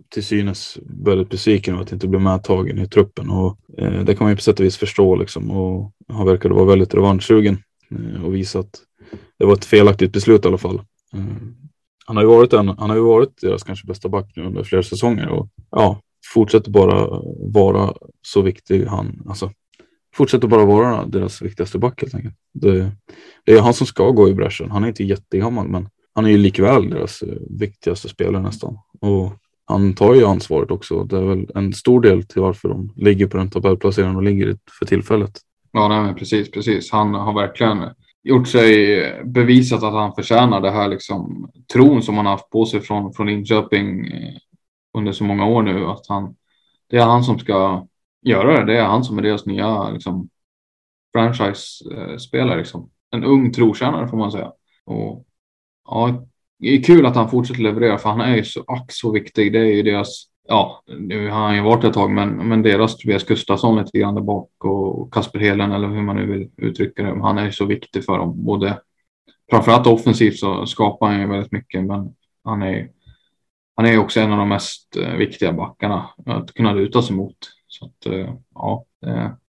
[0.10, 4.26] till synes väldigt besviken över att inte bli medtagen i truppen och eh, det kan
[4.26, 7.58] man ju på sätt och vis förstå liksom och han verkade vara väldigt revanschsugen
[7.92, 8.82] eh, och visa att
[9.40, 10.82] det var ett felaktigt beslut i alla fall.
[11.14, 11.20] Eh,
[12.06, 14.64] han har ju varit en, han har ju varit deras kanske bästa back nu under
[14.64, 16.02] flera säsonger och ja,
[16.34, 19.52] fortsätter bara vara så viktig han, alltså
[20.16, 22.36] fortsätter bara vara deras viktigaste back helt enkelt.
[22.54, 22.92] Det,
[23.46, 24.72] det är han som ska gå i bräschen.
[24.72, 28.78] Han är inte jättegammal men han är ju likväl deras eh, viktigaste spelare nästan.
[29.02, 29.34] Och
[29.66, 31.04] han tar ju ansvaret också.
[31.04, 34.58] Det är väl en stor del till varför de ligger på den tabellplaceringen och ligger
[34.80, 35.40] för tillfället.
[35.72, 36.92] Ja, nej, precis, precis.
[36.92, 37.78] Han har verkligen
[38.24, 42.82] gjort sig bevisat att han förtjänar det här liksom tron som han haft på sig
[42.82, 44.34] från, från Linköping eh,
[44.98, 45.86] under så många år nu.
[45.86, 46.36] Att han,
[46.90, 47.88] det är han som ska
[48.22, 48.74] göra det.
[48.74, 50.30] Det är han som är deras nya liksom,
[51.16, 52.52] franchise-spelare.
[52.52, 52.90] Eh, liksom.
[53.12, 54.52] En ung trotjänare får man säga.
[54.86, 55.26] Och,
[55.86, 56.26] ja,
[56.60, 59.54] det är kul att han fortsätter leverera för han är ju så ack så viktig.
[59.54, 62.98] Det är ju deras, ja, nu har han ju varit ett tag, men, men deras
[62.98, 67.04] Tobias Gustafsson lite grann där bak och Kasper Helen eller hur man nu vill uttrycka
[67.04, 67.22] det.
[67.22, 68.46] Han är ju så viktig för dem.
[68.46, 68.80] Både
[69.50, 72.14] framförallt offensivt så skapar han ju väldigt mycket, men
[72.44, 72.90] han är
[73.76, 77.38] han är också en av de mest eh, viktiga backarna att kunna luta sig mot.
[77.68, 78.86] Så att, eh, ja,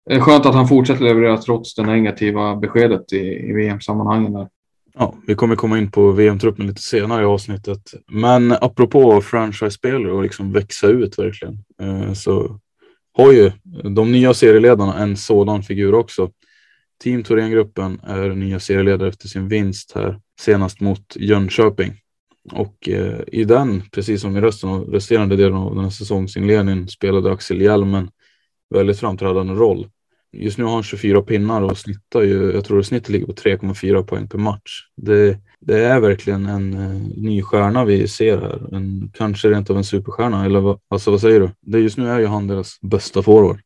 [0.05, 4.47] det är skönt att han fortsätter leverera trots det negativa beskedet i, i VM-sammanhangen.
[4.93, 7.93] Ja, vi kommer komma in på VM-truppen lite senare i avsnittet.
[8.11, 12.59] Men apropå franchise-spelare och liksom växa ut verkligen eh, så
[13.13, 13.51] har ju
[13.95, 16.31] de nya serieledarna en sådan figur också.
[17.03, 21.93] Team Thorengruppen är nya serieledare efter sin vinst här senast mot Jönköping.
[22.51, 26.87] Och eh, i den, precis som i resten av resterande delen av den här säsongsinledningen,
[26.87, 28.09] spelade Axel Hjelm en
[28.69, 29.87] väldigt framträdande roll.
[30.33, 33.31] Just nu har han 24 pinnar och snittar ju, jag tror att snittet ligger på
[33.31, 34.87] 3,4 poäng per match.
[34.97, 38.75] Det, det är verkligen en eh, ny stjärna vi ser här.
[38.75, 41.49] En, kanske rent av en superstjärna, eller vad, alltså, vad säger du?
[41.61, 43.59] Det, just nu är ju han deras bästa forward.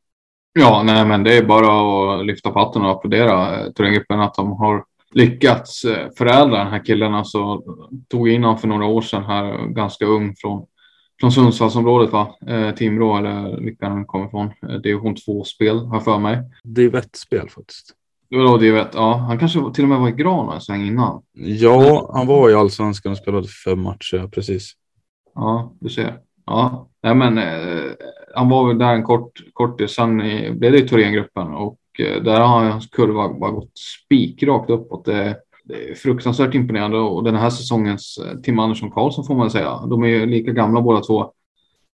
[0.60, 4.52] Ja, nej, men det är bara att lyfta på hatten och applådera Thorengruppen att de
[4.52, 7.14] har lyckats eh, förädla den här killen.
[7.14, 7.62] Alltså,
[8.10, 10.66] tog in honom för några år sedan här, ganska ung från,
[11.20, 12.36] från Sundsvallsområdet, va?
[12.48, 14.52] Eh, Timrå eller vilka han kommer ifrån.
[14.70, 16.38] Eh, division 2-spel, har för mig.
[16.64, 17.94] Div1-spel faktiskt.
[18.30, 18.88] Vadå Div1?
[18.94, 21.22] Ja, han kanske till och med var i Gran en sväng innan.
[21.34, 24.72] Ja, han var i Allsvenskan och spelade fem matcher, precis.
[25.36, 26.18] Ja, du ser.
[26.46, 27.92] Ja, nej men eh,
[28.36, 32.24] han var väl där en kort, kort sen i, blev det i Thorengruppen och Eh,
[32.24, 35.06] där har hans kurva bara gått spikrakt uppåt.
[35.06, 39.52] Det, det är fruktansvärt imponerande och den här säsongens eh, Tim Andersson Karlsson får man
[39.52, 39.86] säga.
[39.86, 41.32] De är ju lika gamla båda två.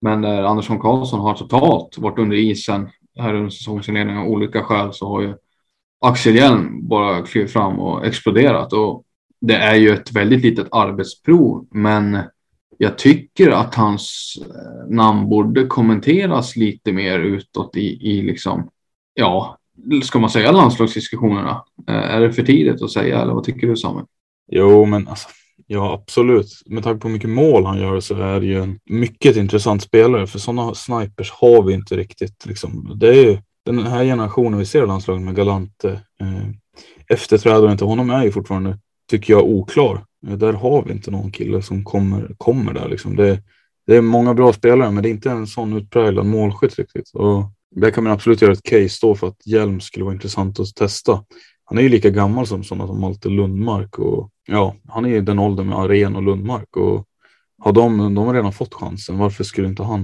[0.02, 4.94] Men där Andersson Karlsson har totalt varit under isen här under säsongsinledningen av olika skäl
[4.94, 5.36] så har ju
[6.02, 8.74] Axel Hjelm bara klivit fram och exploderat.
[8.74, 9.04] Och
[9.42, 12.18] det är ju ett väldigt litet arbetsprov, men
[12.78, 18.70] jag tycker att hans eh, namn borde kommenteras lite mer utåt i, i liksom,
[19.14, 19.59] ja,
[20.04, 21.64] ska man säga landslagsdiskussionerna?
[21.88, 24.06] Eh, är det för tidigt att säga eller vad tycker du Samuel?
[24.52, 25.30] Jo, men alltså,
[25.68, 26.48] ja absolut.
[26.66, 29.84] Med tanke på hur mycket mål han gör så är det ju en mycket intressant
[29.84, 30.28] spelare.
[30.28, 32.46] För sådana snipers har vi inte riktigt.
[32.46, 32.92] Liksom.
[32.96, 35.92] Det är ju den här generationen vi ser i landslaget med Galante.
[36.22, 36.50] Eh,
[37.08, 38.78] efterträdaren till honom är ju fortfarande,
[39.10, 40.06] tycker jag, oklar.
[40.28, 42.90] Eh, där har vi inte någon kille som kommer, kommer där.
[42.90, 43.16] Liksom.
[43.16, 43.42] Det,
[43.88, 47.10] det är många bra spelare, men det är inte en sån utpräglad målskytt riktigt.
[47.14, 50.60] Och där kan man absolut göra ett case då för att Hjelm skulle vara intressant
[50.60, 51.24] att testa.
[51.66, 55.22] Han är ju lika gammal som sådana som Malte Lundmark och ja, han är ju
[55.22, 57.06] den åldern med Aren och Lundmark och
[57.60, 59.18] har de, de har redan fått chansen.
[59.18, 60.04] Varför skulle inte han?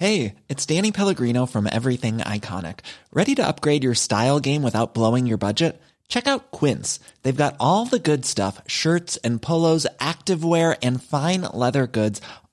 [0.00, 2.84] Hej, it's Danny Pellegrino from Everything Iconic.
[3.12, 5.82] Ready to upgrade your style game without blowing your budget?
[6.08, 7.00] Check out Quince.
[7.22, 12.20] They've got all the good stuff, shirts and polos, activewear and fine leather goods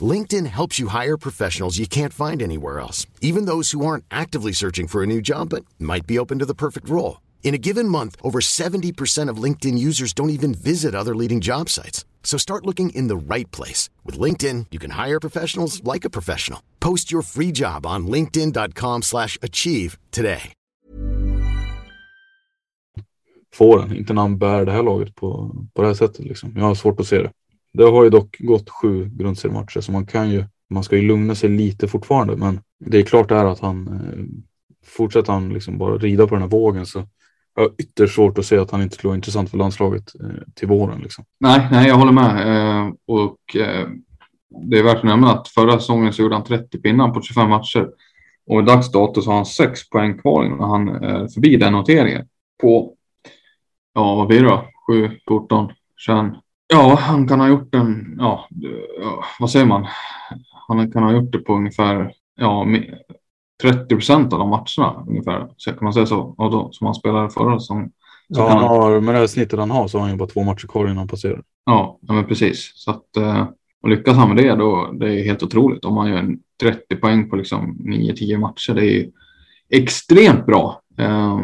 [0.00, 4.52] LinkedIn helps you hire professionals you can't find anywhere else, even those who aren't actively
[4.52, 7.20] searching for a new job but might be open to the perfect role.
[7.42, 11.68] In a given month, over 70% of LinkedIn users don't even visit other leading job
[11.68, 12.04] sites.
[12.22, 13.90] So start looking in the right place.
[14.04, 16.62] With LinkedIn, you can hire professionals like a professional.
[16.78, 20.52] Post your free job on linkedin.com slash achieve today.
[23.54, 26.24] Får den, inte när han bär det här laget på, på det här sättet.
[26.24, 26.52] Liksom.
[26.56, 27.30] Jag har svårt att se det.
[27.72, 31.34] Det har ju dock gått sju grundseriematcher så man kan ju, man ska ju lugna
[31.34, 32.36] sig lite fortfarande.
[32.36, 34.24] Men det är klart är att han eh,
[34.86, 37.06] fortsätter han liksom bara rida på den här vågen så
[37.54, 40.42] jag har ytterst svårt att se att han inte skulle vara intressant för landslaget eh,
[40.54, 41.00] till våren.
[41.00, 41.24] Liksom.
[41.40, 42.48] Nej, nej, jag håller med.
[42.48, 43.88] Eh, och eh,
[44.70, 47.50] det är värt att nämna att förra säsongen så gjorde han 30 pinnar på 25
[47.50, 47.88] matcher.
[48.46, 51.72] Och i dags dato så har han 6 poäng kvar innan han är förbi den
[51.72, 52.28] noteringen.
[52.62, 52.94] På,
[53.94, 54.64] ja vad blir det då?
[54.86, 56.16] 7, 14, 21,
[56.72, 58.48] Ja, han kan ha gjort den, ja,
[59.40, 59.86] vad säger man?
[60.68, 62.66] Han kan ha gjort det på ungefär, ja,
[63.62, 65.48] 30 procent av de matcherna ungefär.
[65.56, 67.90] Så kan man säga så, och då, som han spelade förra säsongen.
[68.28, 70.42] Ja, han har, med det här snittet han har så har han ju bara två
[70.42, 71.42] matcher kvar innan han passerar.
[71.64, 72.72] Ja, ja men precis.
[72.74, 73.48] Så att, eh,
[73.82, 75.84] och lyckas han med det då, det är helt otroligt.
[75.84, 79.06] Om man gör 30 poäng på liksom 9-10 matcher, det är
[79.70, 80.80] extremt bra.
[80.98, 81.40] Eh,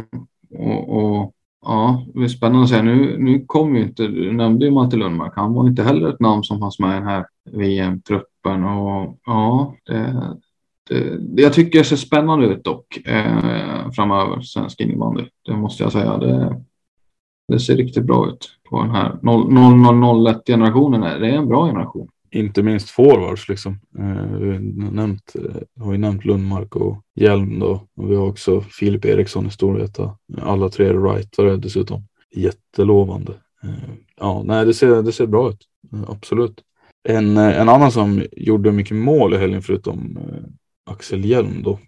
[0.58, 1.32] och, och
[1.62, 2.83] Ja, det är spännande att se.
[2.83, 6.21] Nu, nu kom ju inte, du nämnde ju Malte Lundmark, han var inte heller ett
[6.21, 8.65] namn som fanns med i den här VM-truppen.
[8.65, 10.37] Och ja, det,
[10.88, 15.25] det, jag tycker det ser spännande ut dock eh, framöver, svensk innebandy.
[15.46, 16.17] Det måste jag säga.
[16.17, 16.63] Det,
[17.48, 19.19] det ser riktigt bra ut på den här
[20.25, 21.00] 0001 generationen.
[21.00, 23.81] Det är en bra generation inte minst forwards liksom.
[23.98, 24.58] Eh, vi
[24.90, 27.87] nämnt, eh, har ju nämnt Lundmark och Hjelm då.
[27.96, 30.16] Och vi har också Filip Eriksson i Storvreta.
[30.42, 32.02] Alla tre rightare dessutom.
[32.35, 33.33] Jättelovande.
[33.62, 35.66] Eh, ja, nej, det ser, det ser bra ut.
[35.92, 36.62] Eh, absolut.
[37.08, 40.44] En, eh, en annan som gjorde mycket mål i helgen förutom eh,
[40.92, 41.79] Axel Hjelm då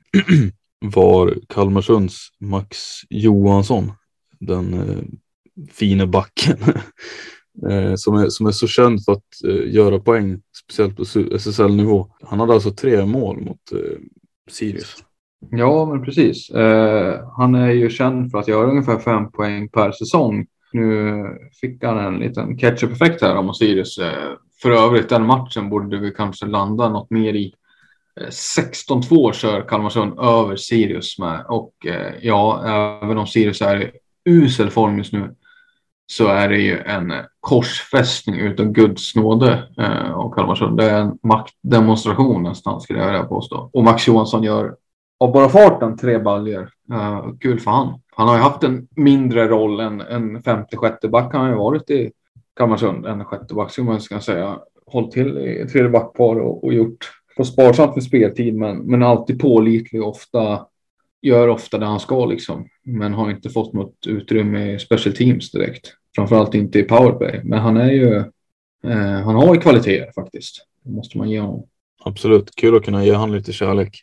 [0.84, 2.78] var Kalmarsunds Max
[3.10, 3.92] Johansson.
[4.40, 5.20] Den
[5.72, 6.56] fine backen.
[7.70, 11.02] eh, som, är, som är så känd för att eh, göra poäng, speciellt på
[11.36, 12.10] SSL-nivå.
[12.22, 13.98] Han hade alltså tre mål mot eh,
[14.50, 14.96] Sirius.
[15.50, 16.50] Ja, men precis.
[16.50, 20.46] Eh, han är ju känd för att göra ungefär fem poäng per säsong.
[20.72, 21.24] Nu
[21.60, 23.98] fick han en liten catch-up-effekt här om Sirius.
[23.98, 24.32] Eh,
[24.62, 27.54] för övrigt, den matchen borde vi kanske landa något mer i.
[28.20, 32.62] Eh, 16-2 kör Kalmarsund över Sirius med och eh, ja,
[33.02, 33.90] även om Sirius är i
[34.24, 35.34] usel form just nu
[36.10, 40.76] så är det ju en korsfästning utav Guds nåde eh, och Kalmarsund.
[40.76, 43.70] Det är en maktdemonstration nästan skulle jag vilja påstå.
[43.72, 44.74] Och Max Johansson gör
[45.20, 46.70] av bara farten tre baljor.
[46.92, 48.00] Uh, kul för han.
[48.16, 51.32] Han har ju haft en mindre roll än en femte, sjätte back.
[51.32, 52.12] Han har ju varit i
[52.56, 54.58] Kalmarsund, en sjätte back skulle man ska säga.
[54.86, 59.40] Hållit till i tredje backpar och, och gjort på sparsamt med speltid, men, men alltid
[59.40, 60.66] pålitlig och ofta
[61.22, 62.68] gör ofta det han ska liksom.
[62.84, 65.94] Men har inte fått något utrymme i special teams direkt.
[66.18, 67.40] Framförallt inte i powerplay.
[67.44, 68.16] Men han är ju,
[68.84, 70.66] eh, han har ju kvaliteter faktiskt.
[70.84, 71.66] Det måste man ge honom.
[72.04, 74.02] Absolut, kul att kunna ge honom lite kärlek.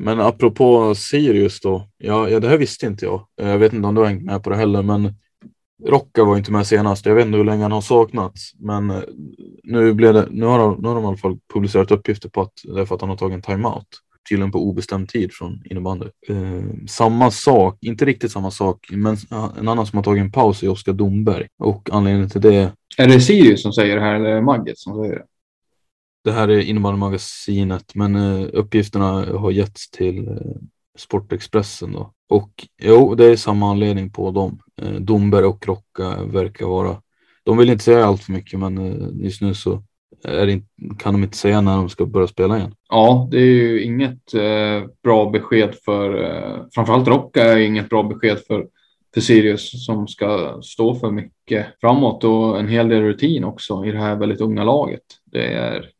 [0.00, 1.88] Men apropå Sirius då.
[1.98, 3.26] Ja, ja, det här visste inte jag.
[3.40, 5.14] Eh, jag vet inte om du har hängt med på det heller, men
[5.84, 7.06] Rocka var inte med senast.
[7.06, 9.02] Jag vet inte hur länge han har saknats, men eh,
[9.62, 12.40] nu, blev det, nu, har, de, nu har de i alla fall publicerat uppgifter på
[12.40, 13.88] att det är för att han har tagit en timeout.
[14.28, 16.06] Tydligen på obestämd tid från innebandy.
[16.28, 19.16] Eh, samma sak, inte riktigt samma sak, men
[19.58, 21.46] en annan som har tagit en paus är Oskar Domberg.
[21.58, 22.72] Och anledningen till det.
[22.98, 25.24] Är det Sirius som säger det här eller Magget som säger det?
[26.24, 30.56] Det här är innebandymagasinet, men uh, uppgifterna har getts till uh,
[30.98, 32.12] Sportexpressen då.
[32.28, 34.58] Och jo, det är samma anledning på dem.
[34.82, 37.02] Uh, Domberg och Rocka verkar vara.
[37.44, 39.82] De vill inte säga allt för mycket, men just nu så
[40.24, 40.66] inte,
[40.98, 42.74] kan de inte säga när de ska börja spela igen.
[42.88, 48.02] Ja, det är ju inget eh, bra besked för, eh, framförallt Rocka är inget bra
[48.02, 48.66] besked för,
[49.14, 53.90] för Sirius som ska stå för mycket framåt och en hel del rutin också i
[53.90, 55.02] det här väldigt unga laget.
[55.24, 55.90] Det är,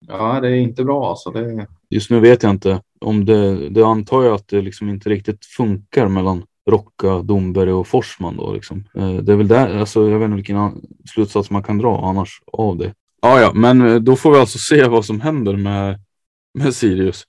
[0.00, 1.30] ja, det är inte bra alltså.
[1.30, 1.66] Det...
[1.90, 5.44] Just nu vet jag inte om det, det antar jag att det liksom inte riktigt
[5.44, 8.84] funkar mellan Rocka, Domberg och Forsman då liksom.
[8.94, 12.42] Eh, det är väl där, alltså jag vet inte vilken slutsats man kan dra annars
[12.52, 12.94] av det.
[13.22, 16.00] Ja, ja, men eh, då får vi alltså se vad som händer med,
[16.54, 17.26] med Sirius.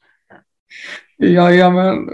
[1.17, 2.09] Jajamän.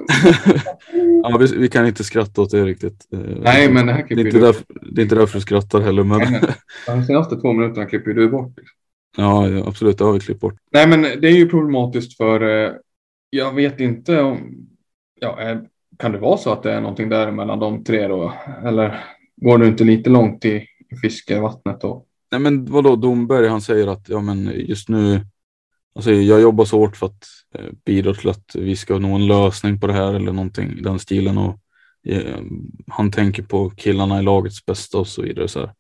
[1.24, 3.08] ja, vi, vi, kan inte skratta åt det riktigt.
[3.14, 5.82] Eh, Nej, men det här det är, inte därför, det är inte därför du skrattar
[5.82, 6.04] heller.
[6.04, 6.22] Men...
[6.86, 8.54] De senaste två minuterna klipper du bort.
[9.18, 9.98] Ja, ja, absolut.
[9.98, 10.56] Det har vi klippt bort.
[10.72, 12.72] Nej, men det är ju problematiskt för eh,
[13.30, 14.68] jag vet inte om...
[15.20, 15.38] Ja,
[15.98, 18.34] kan det vara så att det är någonting där mellan de tre då?
[18.66, 19.06] Eller
[19.36, 20.56] går du inte lite långt i,
[20.90, 22.06] i fiskevattnet då?
[22.34, 25.26] Nej men vadå, Domberg han säger att ja, men just nu,
[25.96, 27.26] alltså jag jobbar så hårt för att
[27.56, 30.82] eh, bidra till att vi ska nå en lösning på det här eller någonting i
[30.82, 31.38] den stilen.
[31.38, 31.60] Och,
[32.08, 32.40] eh,
[32.88, 35.48] han tänker på killarna i lagets bästa och så vidare.
[35.48, 35.74] Så, här.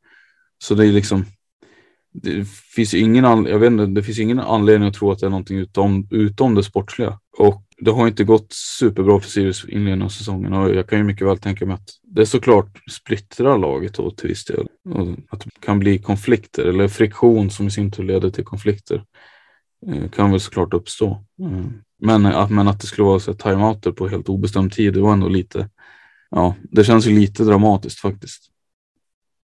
[0.58, 1.26] så det är liksom,
[2.14, 5.30] det finns ingen, jag vet inte, det finns ingen anledning att tro att det är
[5.30, 7.20] någonting utom, utom det sportsliga.
[7.38, 11.04] Och det har inte gått superbra för Sirius inledningen av säsongen och jag kan ju
[11.04, 14.68] mycket väl tänka mig att det såklart splittrar laget då till viss del.
[14.90, 19.04] Och att det kan bli konflikter eller friktion som i sin tur leder till konflikter.
[19.88, 21.24] Eh, kan väl såklart uppstå.
[21.40, 21.74] Mm.
[22.00, 25.14] Men, att, men att det skulle vara så timeouter på helt obestämd tid, det var
[25.14, 25.70] ändå lite,
[26.30, 28.53] ja, det känns ju lite dramatiskt faktiskt.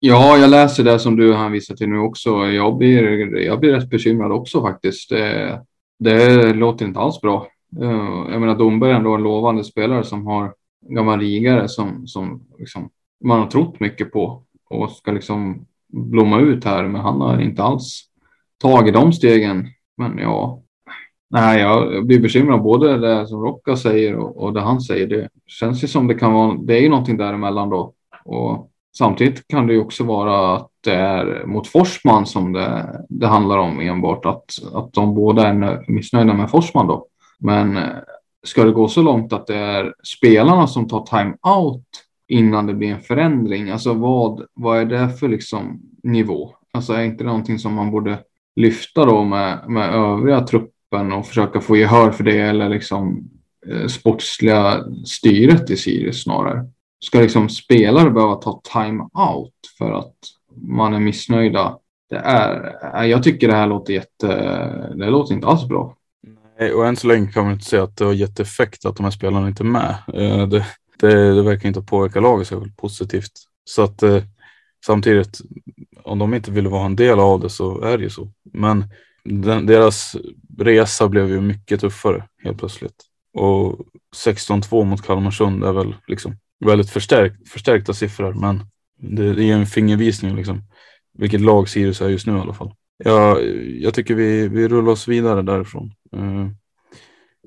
[0.03, 2.29] Ja, jag läser det som du hänvisar till nu också.
[2.45, 5.09] Jag blir, jag blir rätt bekymrad också faktiskt.
[5.09, 5.61] Det,
[5.99, 7.47] det låter inte alls bra.
[7.81, 10.53] Eh, jag menar Domberg är ändå en lovande spelare som har
[10.89, 12.89] gammal rigare som, som liksom,
[13.23, 16.87] man har trott mycket på och ska liksom blomma ut här.
[16.87, 18.03] Men han har inte alls
[18.57, 19.67] tagit de stegen.
[19.97, 20.61] Men ja,
[21.29, 25.07] nej, jag blir bekymrad både det som Rocka säger och, och det han säger.
[25.07, 26.53] Det känns ju som det kan vara.
[26.53, 27.93] Det är ju någonting däremellan då.
[28.25, 33.27] Och samtidigt kan det ju också vara att det är mot Forsman som det, det
[33.27, 37.07] handlar om enbart att, att de båda är missnöjda med Forsman då.
[37.39, 37.83] Men eh,
[38.43, 41.83] ska det gå så långt att det är spelarna som tar time-out
[42.27, 43.69] innan det blir en förändring?
[43.69, 46.55] Alltså vad, vad är det för liksom nivå?
[46.73, 48.19] Alltså är inte det någonting som man borde
[48.55, 53.29] lyfta då med, med övriga truppen och försöka få gehör för det eller liksom
[53.67, 56.65] eh, sportsliga styret i Sirius snarare?
[57.03, 60.15] Ska liksom spelare behöva ta time-out för att
[60.55, 61.77] man är missnöjda?
[62.09, 64.27] Det är, eh, jag tycker det här låter jätte,
[64.95, 65.97] det låter inte alls bra.
[66.75, 69.03] Och än så länge kan man inte säga att det har gett effekt att de
[69.03, 69.95] här spelarna inte är med.
[70.13, 70.65] Eh, det,
[70.99, 73.31] det, det verkar inte påverka laget särskilt positivt.
[73.63, 74.23] Så att eh,
[74.85, 75.41] samtidigt,
[76.03, 78.31] om de inte vill vara en del av det så är det ju så.
[78.53, 78.85] Men
[79.23, 80.15] den, deras
[80.57, 83.03] resa blev ju mycket tuffare helt plötsligt.
[83.33, 83.79] Och
[84.25, 86.35] 16-2 mot Kalmarsund är väl liksom
[86.65, 88.63] väldigt förstärkt, förstärkta siffror, men
[88.99, 90.63] det, det är en fingervisning liksom.
[91.17, 92.73] vilket lag Sirius är just nu i alla fall.
[93.03, 93.45] Jag,
[93.79, 95.93] jag tycker vi, vi rullar oss vidare därifrån.
[96.15, 96.47] Eh,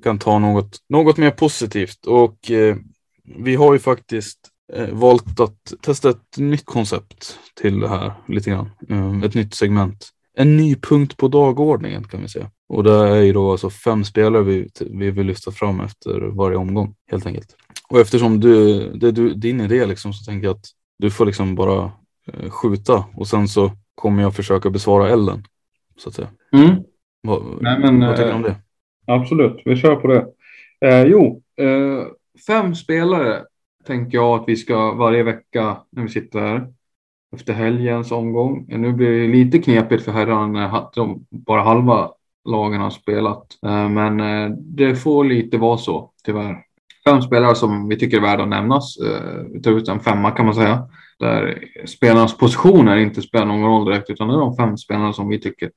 [0.02, 2.76] kan ta något, något mer positivt och eh,
[3.24, 4.38] vi har ju faktiskt
[4.72, 8.70] eh, valt att testa ett nytt koncept till det här lite grann.
[8.88, 10.10] Eh, ett nytt segment.
[10.36, 12.50] En ny punkt på dagordningen kan vi säga.
[12.68, 16.56] Och det är ju då alltså fem spelare vi, vi vill lyfta fram efter varje
[16.56, 17.56] omgång helt enkelt.
[17.88, 20.66] Och eftersom du, det är du, din idé liksom så tänker jag att
[20.98, 21.92] du får liksom bara
[22.32, 25.44] eh, skjuta och sen så kommer jag försöka besvara elden.
[25.96, 26.28] Så att säga.
[26.52, 26.82] Mm.
[27.22, 28.56] Vad, Nej, men, vad tycker du om eh, det?
[29.12, 30.26] Absolut, vi kör på det.
[30.80, 32.06] Eh, jo, eh,
[32.46, 33.44] fem spelare
[33.86, 36.72] tänker jag att vi ska varje vecka när vi sitter här
[37.36, 38.66] efter helgens omgång.
[38.68, 42.10] Nu blir det lite knepigt för herrarna när de bara halva
[42.44, 43.46] lagen har spelat.
[43.66, 46.56] Eh, men eh, det får lite vara så, tyvärr.
[47.08, 48.96] Fem spelare som vi tycker är värda att nämnas.
[49.52, 50.88] Vi tar ut en femma kan man säga.
[51.18, 55.28] Där spelarnas positioner inte spelar någon roll direkt utan det är de fem spelarna som
[55.28, 55.70] vi tycker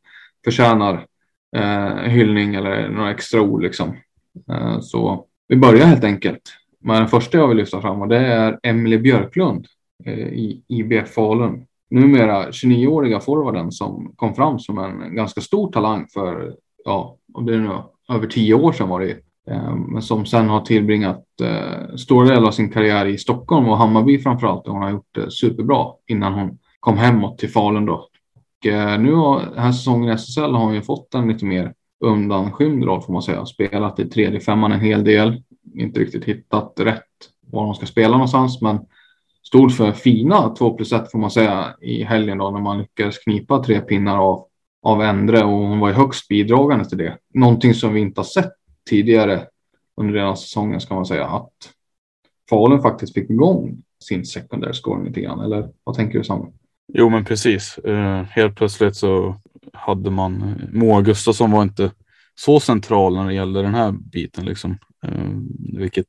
[0.46, 1.06] förtjänar
[1.58, 3.64] eh, hyllning eller några extra ord.
[3.64, 3.98] Liksom.
[4.82, 6.42] Så vi börjar helt enkelt
[6.80, 9.68] Men den första jag vill lyfta fram och det är Emily Björklund
[10.32, 16.56] i IBF Falun numera 29-åriga forwarden som kom fram som en ganska stor talang för,
[16.86, 17.70] ja, och det är nu
[18.10, 19.18] över tio år sedan var det
[19.52, 23.78] ehm, men som sen har tillbringat eh, stora delar av sin karriär i Stockholm och
[23.78, 24.68] Hammarby framförallt.
[24.68, 27.94] Och hon har gjort det superbra innan hon kom hemåt till Falun då.
[28.60, 31.46] Och, eh, nu har den här säsongen i SSL har hon ju fått en lite
[31.46, 31.74] mer
[32.06, 33.46] undanskymd roll får man säga.
[33.46, 35.44] Spelat i tredje femman en hel del.
[35.76, 37.04] Inte riktigt hittat rätt
[37.52, 38.80] var hon ska spela någonstans, men
[39.48, 43.18] stod för fina 2 plus 1 får man säga i helgen då när man lyckades
[43.18, 44.46] knipa tre pinnar av,
[44.84, 47.18] av Endre och hon var ju högst bidragande till det.
[47.34, 48.52] Någonting som vi inte har sett
[48.90, 49.48] tidigare
[49.98, 51.54] under den här säsongen ska man säga att
[52.50, 55.40] Falun faktiskt fick igång sin secondary scoring lite grann.
[55.40, 56.52] Eller vad tänker du Samuel?
[56.94, 57.80] Jo men precis.
[57.88, 59.36] Uh, helt plötsligt så
[59.74, 61.92] hade man Moa Gustafsson var inte
[62.36, 64.78] så central när det gällde den här biten liksom.
[65.06, 65.40] Uh,
[65.80, 66.08] vilket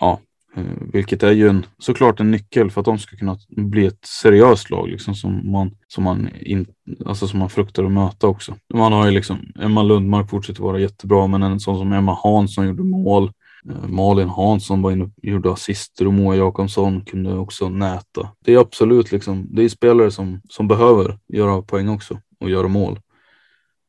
[0.00, 0.20] ja,
[0.58, 4.04] Eh, vilket är ju en, såklart en nyckel för att de ska kunna bli ett
[4.04, 6.66] seriöst lag liksom, som, man, som, man in,
[7.06, 8.56] alltså, som man fruktar att möta också.
[8.74, 12.66] Man har ju liksom, Emma Lundmark fortsätter vara jättebra men en sån som Emma Hansson
[12.66, 13.32] gjorde mål.
[13.70, 18.28] Eh, Malin Hansson var inne och gjorde assister och Moa Jakobsson kunde också näta.
[18.44, 22.68] Det är absolut liksom, det är spelare som, som behöver göra poäng också och göra
[22.68, 22.98] mål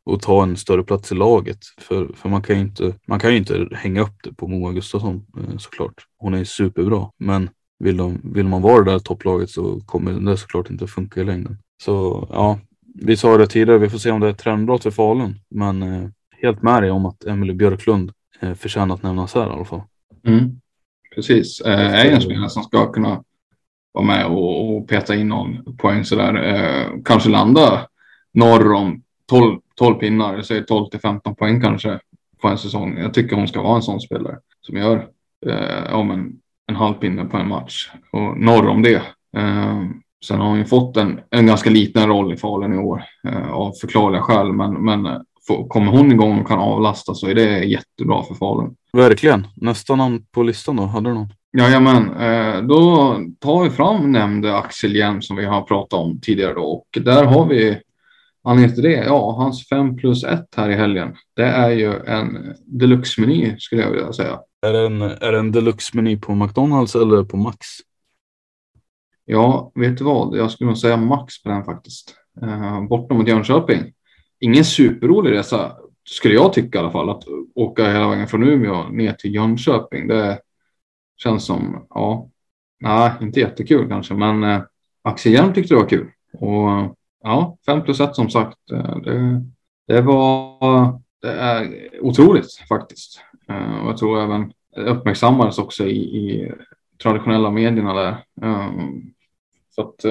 [0.09, 1.59] och ta en större plats i laget.
[1.77, 4.71] För, för man, kan ju inte, man kan ju inte hänga upp det på Moa
[4.71, 5.93] Gustafsson eh, såklart.
[6.17, 7.49] Hon är superbra, men
[7.79, 11.23] vill, de, vill man vara det där topplaget så kommer det såklart inte funka i
[11.23, 11.57] längden.
[11.83, 12.59] Så ja,
[12.95, 16.09] vi sa det tidigare, vi får se om det är trendbrott för Falun, men eh,
[16.41, 19.81] helt med dig om att Emelie Björklund eh, förtjänar att nämnas här i alla fall.
[20.27, 20.59] Mm.
[21.15, 23.23] Precis, eh, är en spelare som ska kunna
[23.91, 26.35] vara med och, och peta in någon poäng sådär.
[26.35, 27.87] Eh, kanske landa
[28.33, 31.99] norr om 12, 12 pinnar, jag säger 12 till 15 poäng kanske
[32.41, 32.97] på en säsong.
[32.97, 35.07] Jag tycker hon ska vara en sån spelare som gör
[35.45, 36.31] eh, om en,
[36.67, 39.01] en halv pinne på en match och norr om det.
[39.37, 39.83] Eh,
[40.25, 43.51] sen har hon ju fått en, en ganska liten roll i Falun i år eh,
[43.51, 45.17] av förklarliga skäl, men, men eh,
[45.47, 48.75] får, kommer hon igång och kan avlasta så är det jättebra för Falun.
[48.93, 49.47] Verkligen.
[49.55, 51.33] Nästa namn på listan då, hade du någon?
[51.57, 56.53] Jajamän, eh, då tar vi fram nämnde Axel Hjelm som vi har pratat om tidigare
[56.53, 57.77] då och där har vi
[58.43, 59.05] Anledningen till det?
[59.05, 61.15] Ja, hans 5 plus 1 här i helgen.
[61.35, 64.39] Det är ju en deluxe-meny skulle jag vilja säga.
[64.61, 67.67] Är det en, är det en deluxe-meny på McDonalds eller på Max?
[69.25, 70.37] Ja, vet du vad?
[70.37, 72.15] Jag skulle nog säga Max på den faktiskt.
[72.41, 73.93] Eh, bortom mot Jönköping.
[74.39, 75.77] Ingen superrolig resa
[76.09, 77.09] skulle jag tycka i alla fall.
[77.09, 77.23] Att
[77.55, 80.07] åka hela vägen från Umeå ner till Jönköping.
[80.07, 80.39] Det
[81.23, 82.29] känns som, ja,
[82.79, 84.61] nej, inte jättekul kanske, men eh,
[85.01, 86.11] Axel Hjelm tyckte det var kul.
[86.33, 88.71] Och ja, 5 plus 1 som sagt.
[88.71, 89.43] Eh, det,
[89.87, 93.21] det var det är otroligt faktiskt.
[93.49, 96.51] Eh, och jag tror även uppmärksammades också i, i
[97.03, 98.23] traditionella medierna där.
[98.41, 98.69] Eh,
[99.69, 100.05] så att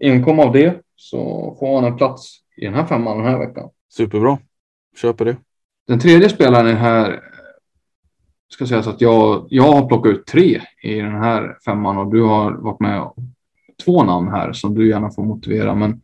[0.00, 3.70] inkom av det så får han en plats i den här femman den här veckan.
[3.88, 4.38] Superbra.
[4.96, 5.36] Köper det.
[5.86, 7.20] Den tredje spelaren här
[8.54, 12.10] ska säga så att jag, jag har plockat ut tre i den här femman och
[12.10, 13.10] du har varit med
[13.84, 15.74] två namn här som du gärna får motivera.
[15.74, 16.00] Men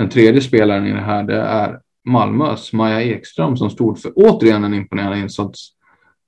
[0.00, 4.64] den tredje spelaren i det här det är Malmös Maja Ekström som stod för återigen
[4.64, 5.68] en imponerande insats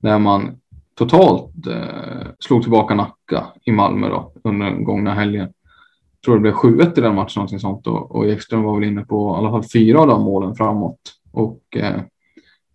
[0.01, 0.57] när man
[0.95, 5.41] totalt eh, slog tillbaka Nacka i Malmö då, under den gångna helgen.
[5.41, 7.87] Jag tror det blev 7-1 i den matchen, någonting sånt.
[7.87, 10.99] Och, och Ekström var väl inne på i alla fall fyra av de målen framåt.
[11.31, 12.01] Och eh,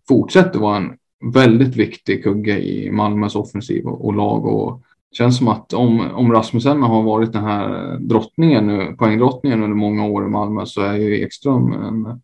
[0.07, 0.97] fortsätter vara en
[1.33, 4.45] väldigt viktig kugge i Malmös offensiv och, och lag.
[4.45, 4.81] Och
[5.11, 10.05] känns som att om, om Rasmussen har varit den här drottningen nu, poängdrottningen under många
[10.05, 12.21] år i Malmö så är ju Ekström en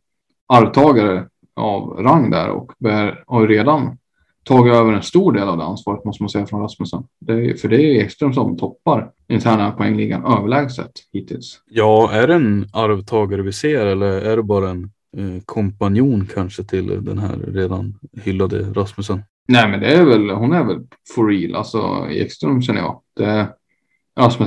[0.47, 3.97] arvtagare av rang där och bär, har ju redan
[4.43, 7.03] tagit över en stor del av det ansvaret måste man säga från Rasmussen.
[7.19, 11.61] Det är, för det är ju Ekström som toppar interna poängligan överlägset hittills.
[11.69, 14.83] Ja, är det en arvtagare vi ser eller är det bara en
[15.17, 19.23] eh, kompanjon kanske till den här redan hyllade Rasmussen?
[19.47, 20.79] Nej, men det är väl, hon är väl
[21.15, 23.01] for real, alltså Ekström känner jag.
[23.15, 23.47] Det,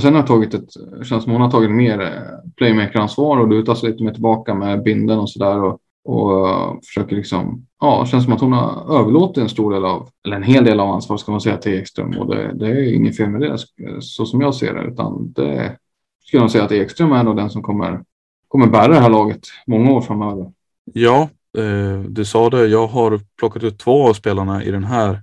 [0.01, 0.69] sen har tagit ett,
[1.07, 4.83] känns som hon har tagit mer eh, playmaker-ansvar och lutar sig lite mer tillbaka med
[4.83, 5.63] binden och sådär.
[5.63, 9.85] Och, och uh, försöker liksom, ja, känns som att hon har överlåtit en stor del
[9.85, 12.67] av, eller en hel del av ansvaret ska man säga till Ekström och det, det
[12.67, 13.59] är inget fel med det
[14.01, 15.77] så som jag ser det, utan det
[16.25, 18.03] skulle jag säga att Ekström är nog den som kommer,
[18.49, 20.53] kommer bära det här laget många år framöver.
[20.93, 21.29] Ja,
[21.59, 22.67] Eh, du sa det.
[22.67, 25.23] Jag har plockat ut två av spelarna i den här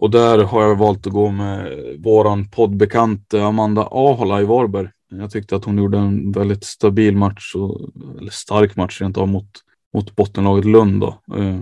[0.00, 4.88] och där har jag valt att gå med våran poddbekant eh, Amanda Ahola i Varberg.
[5.10, 7.80] Jag tyckte att hon gjorde en väldigt stabil match, och,
[8.18, 9.50] eller stark match rent av mot,
[9.94, 11.00] mot bottenlaget Lund.
[11.00, 11.36] Då.
[11.36, 11.60] Eh,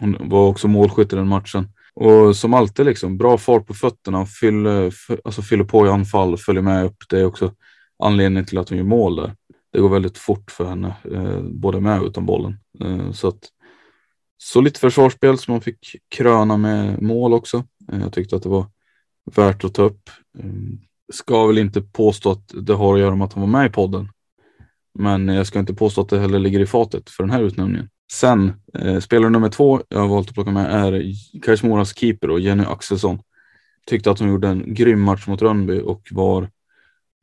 [0.00, 1.68] hon var också målskytt i den matchen.
[1.94, 4.94] Och som alltid, liksom, bra fart på fötterna, fyller,
[5.24, 6.96] alltså fyller på i anfall, följer med upp.
[7.08, 7.52] Det är också
[7.98, 9.34] anledningen till att hon gör mål där.
[9.74, 12.58] Det går väldigt fort för henne, eh, både med och utan bollen.
[12.80, 13.48] Eh, så att
[14.38, 17.64] solitt försvarsspel som man fick kröna med mål också.
[17.92, 18.66] Eh, jag tyckte att det var
[19.34, 20.10] värt att ta upp.
[20.38, 20.44] Eh,
[21.12, 23.72] ska väl inte påstå att det har att göra med att han var med i
[23.72, 24.08] podden.
[24.98, 27.88] Men jag ska inte påstå att det heller ligger i fatet för den här utnämningen.
[28.12, 31.12] Sen, eh, spelare nummer två jag har valt att plocka med är
[31.42, 33.18] Kais keeper och Jenny Axelsson.
[33.86, 36.50] Tyckte att hon gjorde en grym match mot Rönnby och var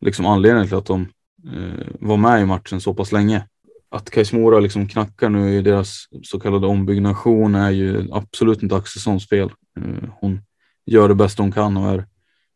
[0.01, 1.07] liksom anledningen till att de
[1.45, 3.47] eh, var med i matchen så pass länge
[3.91, 8.75] att Kais Mora liksom knackar nu i deras så kallade ombyggnation är ju absolut inte
[8.75, 9.51] Axelssons fel.
[9.79, 10.41] Eh, hon
[10.85, 12.05] gör det bästa hon kan och är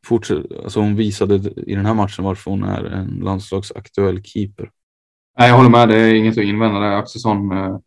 [0.06, 4.70] fortsatt, alltså hon visade i den här matchen varför hon är en landslagsaktuell keeper.
[5.40, 5.90] Nej, jag håller med.
[5.90, 6.92] Det är inget att invända där.
[6.92, 7.78] Axelsson eh,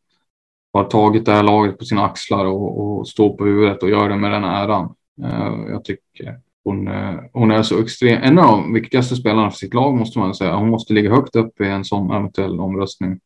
[0.72, 4.08] har tagit det här laget på sina axlar och, och står på huvudet och gör
[4.08, 4.94] det med den äran.
[5.22, 8.22] Eh, jag tycker hon, eh, hon är så extrem.
[8.22, 10.56] En av de viktigaste spelarna för sitt lag måste man säga.
[10.56, 13.20] Hon måste ligga högt upp i en sån eventuell omröstning Med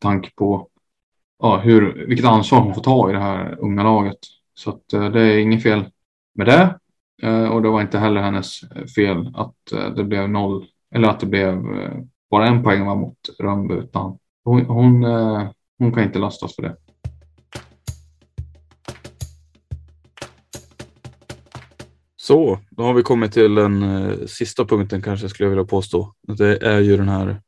[0.00, 0.68] tanke på
[1.38, 4.18] ja, hur, vilket ansvar hon får ta i det här unga laget.
[4.54, 5.84] Så att, eh, det är inget fel
[6.34, 6.78] med det.
[7.22, 8.60] Eh, och det var inte heller hennes
[8.96, 9.54] fel att
[9.96, 11.64] det blev noll eller att det blev
[12.30, 13.74] bara en poäng mot Rönnby.
[13.74, 15.04] Utan hon, hon,
[15.78, 16.76] hon kan inte lastas för det.
[22.28, 26.14] Så, då har vi kommit till den eh, sista punkten kanske skulle jag vilja påstå.
[26.38, 27.40] Det är ju den här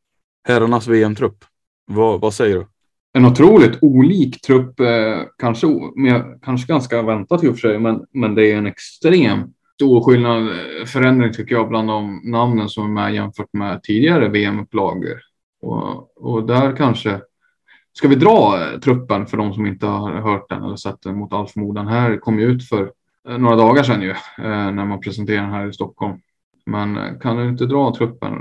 [0.48, 1.44] herrarnas VM-trupp.
[1.86, 2.66] Vad, vad säger du?
[3.12, 5.66] En otroligt olik trupp, eh, kanske,
[5.96, 9.38] med, kanske ganska väntat i och för sig, men, men det är en extrem
[9.74, 14.28] stor skillnad, eh, förändring tycker jag, bland de namnen som är med jämfört med tidigare
[14.28, 15.20] VM-upplagor.
[15.62, 17.20] Och, och där kanske,
[17.92, 21.16] ska vi dra eh, truppen för de som inte har hört den eller sett den
[21.16, 21.86] mot all förmodan.
[21.86, 22.92] Här kom ju ut för
[23.28, 26.20] Eh, några dagar sedan ju, eh, när man presenterade den här i Stockholm.
[26.66, 28.32] Men eh, kan du inte dra truppen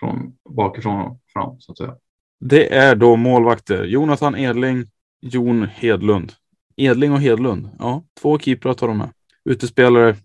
[0.00, 1.94] från bakifrån och fram så att säga?
[2.40, 4.84] Det är då målvakter Jonathan Edling,
[5.20, 6.32] Jon Hedlund.
[6.76, 9.10] Edling och Hedlund, ja, två keeprar tar de med.
[9.44, 10.16] Utespelare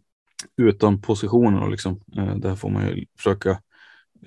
[0.57, 2.01] utan positioner och liksom.
[2.17, 3.59] Eh, där får man ju försöka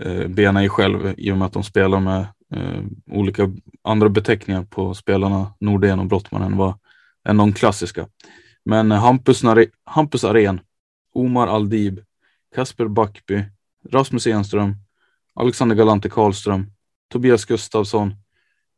[0.00, 3.50] eh, bena i själv i och med att de spelar med eh, olika
[3.82, 6.74] andra beteckningar på spelarna Nordén och Brottman än, vad,
[7.24, 8.06] än de klassiska.
[8.64, 9.42] Men Hampus,
[9.84, 10.60] Hampus Aren,
[11.14, 12.00] Omar Aldib,
[12.54, 13.44] Kasper Backby,
[13.92, 14.74] Rasmus Enström,
[15.34, 16.66] Alexander Galante Karlström,
[17.08, 18.14] Tobias Gustafsson,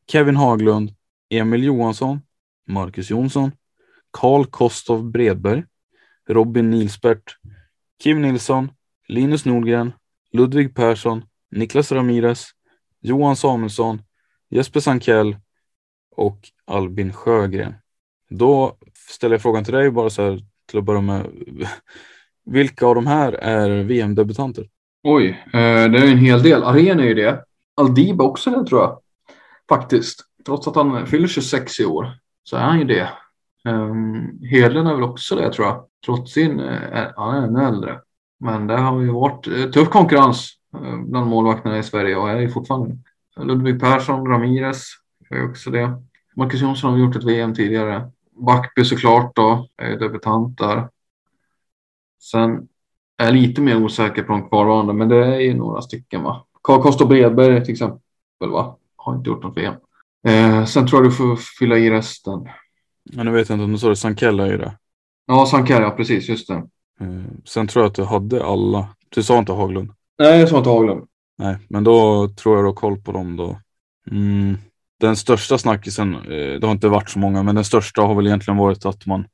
[0.07, 0.91] Kevin Haglund,
[1.31, 2.21] Emil Johansson,
[2.67, 3.53] Marcus Jonsson,
[4.11, 5.67] Karl Kostov Bredberg,
[6.29, 7.37] Robin Nilsbert,
[7.99, 8.71] Kim Nilsson,
[9.09, 9.93] Linus Nordgren,
[10.33, 12.55] Ludvig Persson, Niklas Ramirez,
[13.01, 14.03] Johan Samuelsson,
[14.51, 15.37] Jesper Sankell
[16.11, 17.75] och Albin Sjögren.
[18.39, 18.77] Då
[19.11, 21.27] ställer jag frågan till dig bara så här till att börja med.
[22.47, 24.69] Vilka av de här är VM-debutanter?
[25.03, 26.63] Oj, eh, det är en hel del.
[26.63, 27.45] Arena är ju det.
[27.75, 28.99] Aldiba också det tror jag.
[29.69, 30.21] Faktiskt.
[30.47, 32.13] Trots att han fyller 26 i år
[32.45, 33.09] så är han ju det.
[33.69, 35.85] Um, Hedlund är väl också det tror jag.
[36.07, 38.01] Trots sin, uh, han är ännu äldre.
[38.41, 42.41] Men det har ju varit uh, tuff konkurrens uh, bland målvakterna i Sverige och är
[42.41, 42.99] ju fortfarande.
[43.37, 44.85] Ludvig Persson, Ramirez
[45.31, 46.03] är också det.
[46.37, 48.11] Marcus Jonsson har gjort ett VM tidigare.
[48.35, 50.89] Backby såklart då, är debutant där.
[52.21, 52.69] Sen
[53.19, 56.47] är jag lite mer osäker på de kvarvarande, men det är ju några stycken va.
[56.63, 58.01] Karl Koster Bredberg till exempel
[58.51, 58.77] va?
[58.97, 59.75] Har inte gjort något VM.
[60.27, 62.49] Eh, sen tror jag du får fylla i resten.
[63.03, 63.97] Ja, nu vet jag inte om du sa det.
[63.97, 64.79] Sankella är ju det.
[65.27, 66.29] Ja, Sankella, precis.
[66.29, 66.55] Just det.
[67.01, 67.09] Eh,
[67.45, 68.89] sen tror jag att du hade alla.
[69.09, 69.91] Du sa inte Haglund?
[70.19, 71.07] Nej, jag sa inte Haglund.
[71.39, 73.61] Nej, men då tror jag du har koll på dem då.
[74.11, 74.57] Mm.
[75.05, 78.27] Den största snackisen, eh, det har inte varit så många, men den största har väl
[78.27, 79.27] egentligen varit att man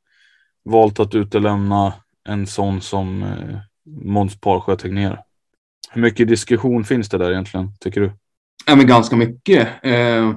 [0.64, 1.94] valt att utelämna
[2.28, 5.22] en sån som eh, Måns Parsjö Tegnér.
[5.90, 8.12] Hur mycket diskussion finns det där egentligen, tycker du?
[8.66, 9.68] Ja, men ganska mycket.
[9.82, 10.34] Eh,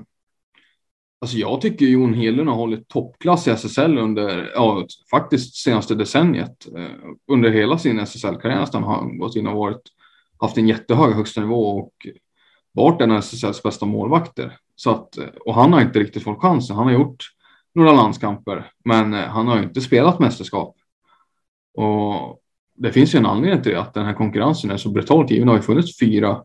[1.22, 6.68] alltså jag tycker Jon Hedlund har hållit toppklass i SSL under, ja, faktiskt senaste decenniet.
[6.78, 9.82] Eh, under hela sin SSL-karriär nästan har han gått in och varit,
[10.40, 11.94] haft en jättehög högsta nivå och
[12.72, 14.58] varit en av SSLs bästa målvakter.
[14.76, 16.76] Så att, eh, och han har inte riktigt fått chansen.
[16.76, 17.24] Han har gjort
[17.76, 20.76] några landskamper, men eh, han har inte spelat mästerskap.
[21.78, 22.40] Och
[22.76, 25.48] det finns ju en anledning till det, att den här konkurrensen är så brutalt given.
[25.48, 26.44] Det har ju funnits fyra,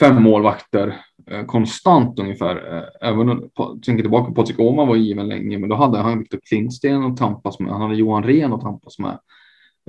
[0.00, 2.76] fem målvakter eh, konstant ungefär.
[2.76, 3.40] Eh, även
[3.82, 7.60] tänker tillbaka, Patrik Åhman var given länge, men då hade han Viktor Klingsten att tampas
[7.60, 7.72] med.
[7.72, 9.18] Han hade Johan Rehn att tampas med.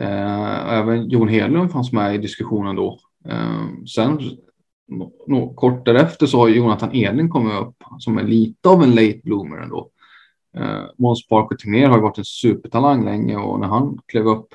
[0.01, 2.99] Eh, även Jon Hedlund fanns med i diskussionen då.
[3.29, 4.19] Eh, sen
[4.91, 8.95] no, no, kort därefter så har Jonathan Edling kommit upp som är lite av en
[8.95, 9.89] late bloomer ändå.
[10.57, 14.47] Eh, Måns Parker Tegnér har ju varit en supertalang länge och när han klev upp,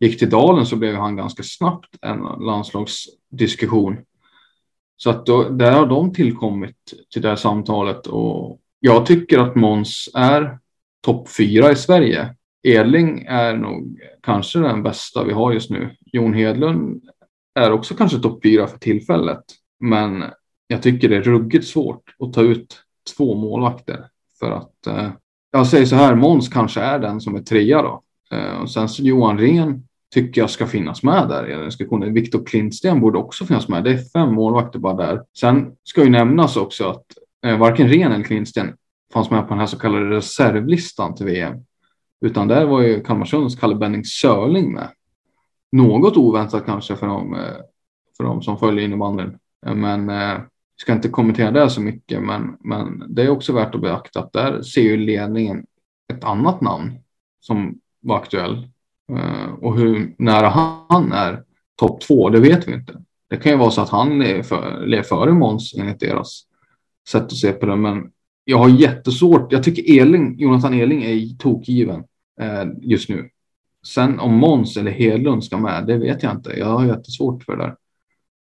[0.00, 3.96] gick till Dalen så blev han ganska snabbt en landslagsdiskussion.
[4.96, 6.76] Så att då, där har de tillkommit
[7.12, 10.58] till det här samtalet och jag tycker att Måns är
[11.00, 12.34] topp fyra i Sverige.
[12.62, 15.96] Edling är nog kanske den bästa vi har just nu.
[16.12, 17.02] Jon Hedlund
[17.54, 19.44] är också kanske topp fyra för tillfället.
[19.80, 20.24] Men
[20.66, 22.80] jag tycker det är ruggigt svårt att ta ut
[23.16, 24.06] två målvakter
[24.38, 25.10] för att eh,
[25.52, 28.02] jag säger så här, Måns kanske är den som är trea då.
[28.30, 29.82] Eh, och sen så Johan Ren
[30.14, 32.14] tycker jag ska finnas med där i den diskussionen.
[32.14, 33.84] Viktor Klintsten borde också finnas med.
[33.84, 35.22] Det är fem målvakter bara där.
[35.38, 37.04] Sen ska ju nämnas också att
[37.46, 38.76] eh, varken Ren eller Klintsten
[39.12, 41.56] fanns med på den här så kallade reservlistan till VM.
[42.20, 44.88] Utan där var ju Kalmarsunds Kalle Benning Sörling med.
[45.72, 47.56] Något oväntat kanske för dem, eh,
[48.16, 49.38] för dem som följer innebandyn.
[49.64, 50.40] Men eh,
[50.76, 54.32] ska inte kommentera det så mycket, men, men det är också värt att beakta att
[54.32, 55.66] där ser ju ledningen
[56.12, 56.92] ett annat namn
[57.40, 58.68] som var aktuell.
[59.12, 60.48] Eh, och hur nära
[60.88, 61.42] han är
[61.76, 63.02] topp två, det vet vi inte.
[63.30, 66.42] Det kan ju vara så att han är för, före Måns enligt deras
[67.08, 68.10] sätt att se på det, men
[68.44, 69.52] jag har jättesvårt.
[69.52, 72.04] Jag tycker Eling, Jonathan Eling är tokgiven
[72.40, 73.28] eh, just nu.
[73.86, 76.58] Sen om Måns eller Hedlund ska med, det vet jag inte.
[76.58, 77.76] Jag har jättesvårt för det där.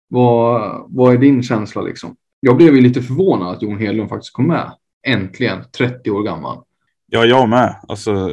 [0.08, 2.16] Vad, vad är din känsla liksom?
[2.40, 4.72] Jag blev ju lite förvånad att Jon Hedlund faktiskt kom med.
[5.06, 6.58] Äntligen, 30 år gammal.
[7.10, 7.76] Ja, jag med.
[7.88, 8.30] Alltså,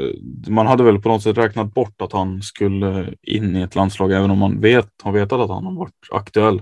[0.48, 4.12] man hade väl på något sätt räknat bort att han skulle in i ett landslag,
[4.12, 6.62] även om man vet, har vetat att han har varit aktuell.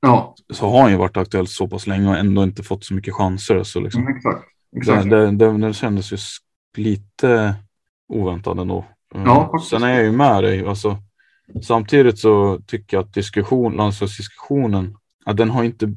[0.00, 0.34] Ja.
[0.52, 3.14] Så har han ju varit aktuell så pass länge och ändå inte fått så mycket
[3.14, 3.62] chanser.
[3.62, 4.44] Så liksom, mm, exakt.
[4.76, 5.10] exakt.
[5.10, 6.16] Det, det, det, kändes ju
[6.76, 7.54] lite
[8.08, 8.84] oväntat ändå.
[9.14, 9.70] Ja, faktiskt.
[9.70, 10.66] Sen är jag ju med dig.
[10.66, 10.96] Alltså,
[11.62, 15.94] Samtidigt så tycker jag att diskussion, landslagsdiskussionen, ja, den har inte,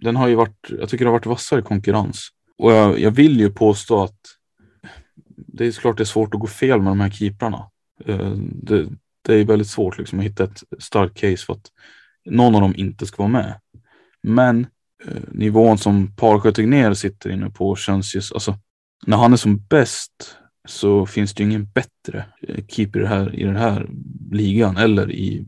[0.00, 2.28] den har ju varit, jag tycker det har varit vassare konkurrens.
[2.58, 4.18] Och jag, jag vill ju påstå att
[5.36, 7.70] det är klart det är svårt att gå fel med de här keeprarna.
[8.04, 8.32] Eh,
[8.62, 8.88] det,
[9.22, 11.70] det är väldigt svårt liksom att hitta ett starkt case för att
[12.24, 13.60] någon av dem inte ska vara med.
[14.22, 14.66] Men
[15.04, 18.58] eh, nivån som Parsjö sitter inne på känns ju, alltså
[19.06, 20.36] när han är som bäst
[20.68, 23.88] så finns det ju ingen bättre eh, keeper här, i den här
[24.30, 25.46] ligan eller i,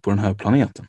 [0.00, 0.86] på den här planeten.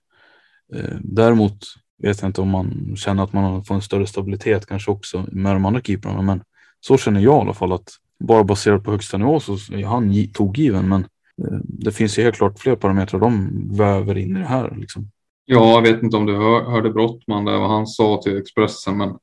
[0.74, 1.58] Eh, däremot
[2.04, 5.56] vet jag inte om man känner att man får en större stabilitet kanske också med
[5.56, 6.42] de andra keeprarna, men
[6.80, 10.28] så känner jag i alla fall att bara baserat på högsta nivå så är han
[10.34, 11.02] toggiven, men
[11.44, 14.76] eh, det finns ju helt klart fler parametrar de väver in i det här.
[14.78, 15.12] Liksom.
[15.46, 19.18] Ja, jag vet inte om du hörde Brottman, det vad han sa till Expressen, men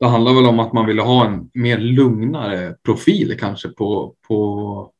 [0.00, 4.92] det handlar väl om att man ville ha en mer lugnare profil kanske på, på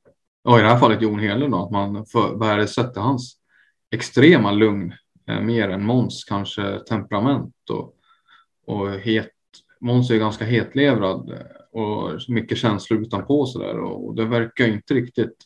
[0.45, 2.05] ja, i det här fallet Jon Hedlund då, att man
[2.39, 3.37] värdesätter hans
[3.91, 4.95] extrema lugn
[5.29, 7.95] eh, mer än Måns kanske temperament och,
[8.67, 9.31] och het.
[9.81, 14.69] Måns är ganska hetlevrad eh, och mycket känslor utanpå så där och, och det verkar
[14.69, 15.37] inte riktigt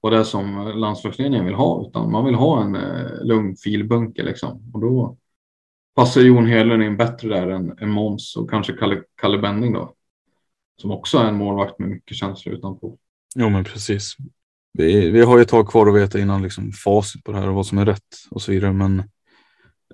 [0.00, 4.70] vara det som landslagsledningen vill ha utan man vill ha en eh, lugn filbunke liksom
[4.74, 5.16] och då
[5.94, 9.94] passar Jon Hedlund in bättre där än, än Måns och kanske Kalle, Kalle Benning då.
[10.80, 12.98] Som också är en målvakt med mycket känslor utanpå.
[13.34, 14.16] Jo men precis.
[14.72, 17.48] Vi, vi har ju ett tag kvar att veta innan liksom facit på det här
[17.48, 18.72] och vad som är rätt och så vidare.
[18.72, 18.98] Men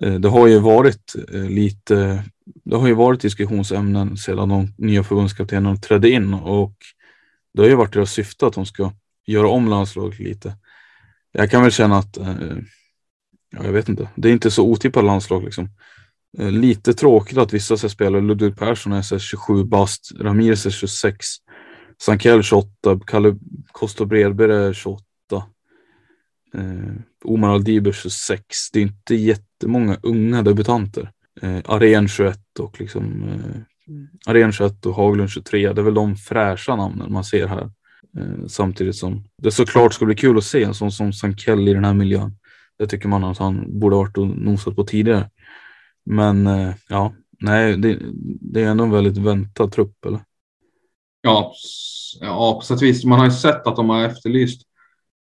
[0.01, 5.03] eh, det har ju varit eh, lite, det har ju varit diskussionsämnen sedan de nya
[5.03, 6.73] förbundskaptenerna trädde in och
[7.53, 8.93] det har ju varit deras syfte att de ska
[9.27, 10.57] göra om landslaget lite.
[11.31, 12.57] Jag kan väl känna att eh,
[13.51, 14.09] ja, jag vet inte.
[14.15, 15.69] Det är inte så otippat landslag liksom.
[16.37, 21.25] Eh, lite tråkigt att vissa ska spelare, Ludvig Persson är 27 bast, Ramirez är 26,
[22.01, 23.35] Sankell 28, Kalle
[23.71, 25.03] Kosta Bredberg är 28.
[26.53, 26.93] Eh,
[27.23, 28.45] Omar Aldiber 26.
[28.73, 31.11] Det är inte jättemånga unga debutanter.
[31.41, 35.73] Eh, Aren 21 och liksom eh, Aren 21 och Haglund 23.
[35.73, 37.69] Det är väl de fräscha namnen man ser här.
[38.17, 41.73] Eh, samtidigt som det såklart ska bli kul att se en sån som Sankell i
[41.73, 42.35] den här miljön.
[42.81, 45.29] Det tycker man att han borde ha varit och nosat på tidigare.
[46.03, 47.99] Men eh, ja, nej, det,
[48.41, 50.19] det, är ändå en väldigt väntad trupp eller?
[51.21, 51.53] Ja,
[52.21, 53.05] ja, på sätt och vis.
[53.05, 54.61] Man har ju sett att de har efterlyst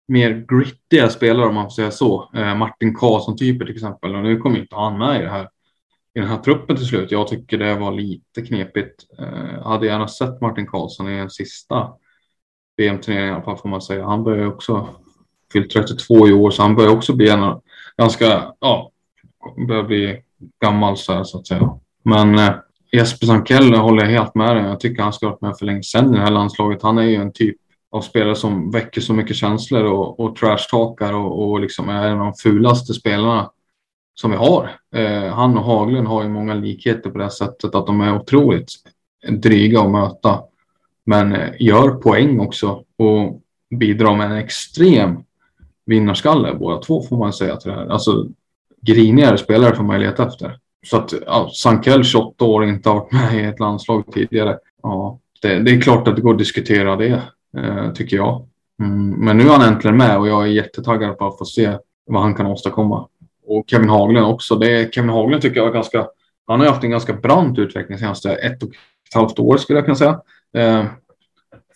[0.08, 2.30] mer grittiga spelare om man får säga så.
[2.34, 4.14] Eh, Martin Karlsson-typer till exempel.
[4.14, 5.48] Och nu kommer inte han med i, det här,
[6.14, 7.10] i den här truppen till slut.
[7.10, 9.04] Jag tycker det var lite knepigt.
[9.18, 11.92] Eh, hade gärna sett Martin Karlsson i en sista
[12.76, 14.06] VM-turnering i alla fall får man säga.
[14.06, 15.03] Han börjar också
[15.54, 17.60] fyllt 32 i år så han börjar också bli en
[17.98, 18.90] ganska, ja,
[19.68, 20.20] börjar bli
[20.62, 21.78] gammal så, här, så att säga.
[22.02, 22.54] Men eh,
[22.92, 24.64] Jesper Sankell håller jag helt med dig.
[24.64, 26.82] Jag tycker han ska ha varit med för länge sedan i det här landslaget.
[26.82, 27.56] Han är ju en typ
[27.90, 32.18] av spelare som väcker så mycket känslor och, och trashtalkar och, och liksom är en
[32.20, 33.50] av de fulaste spelarna
[34.14, 34.70] som vi har.
[34.96, 38.68] Eh, han och Haglund har ju många likheter på det sättet att de är otroligt
[39.28, 40.40] dryga att möta.
[41.06, 43.42] Men eh, gör poäng också och
[43.78, 45.24] bidrar med en extrem
[45.86, 47.86] vinnarskalle båda två får man säga till det här.
[47.86, 48.26] Alltså
[48.80, 50.58] grinigare spelare får man leta efter.
[50.86, 54.58] Så att ja, Sankell 28 år inte har varit med i ett landslag tidigare.
[54.82, 57.22] Ja, det, det är klart att det går att diskutera det
[57.56, 58.46] eh, tycker jag.
[58.82, 61.78] Mm, men nu är han äntligen med och jag är jättetaggad på att få se
[62.06, 63.08] vad han kan åstadkomma.
[63.46, 64.56] Och Kevin Haglund också.
[64.56, 66.06] Det, Kevin Haglund tycker jag är ganska,
[66.46, 69.84] han har haft en ganska brant utveckling senaste ett och ett halvt år skulle jag
[69.84, 70.20] kunna säga.
[70.56, 70.84] Eh,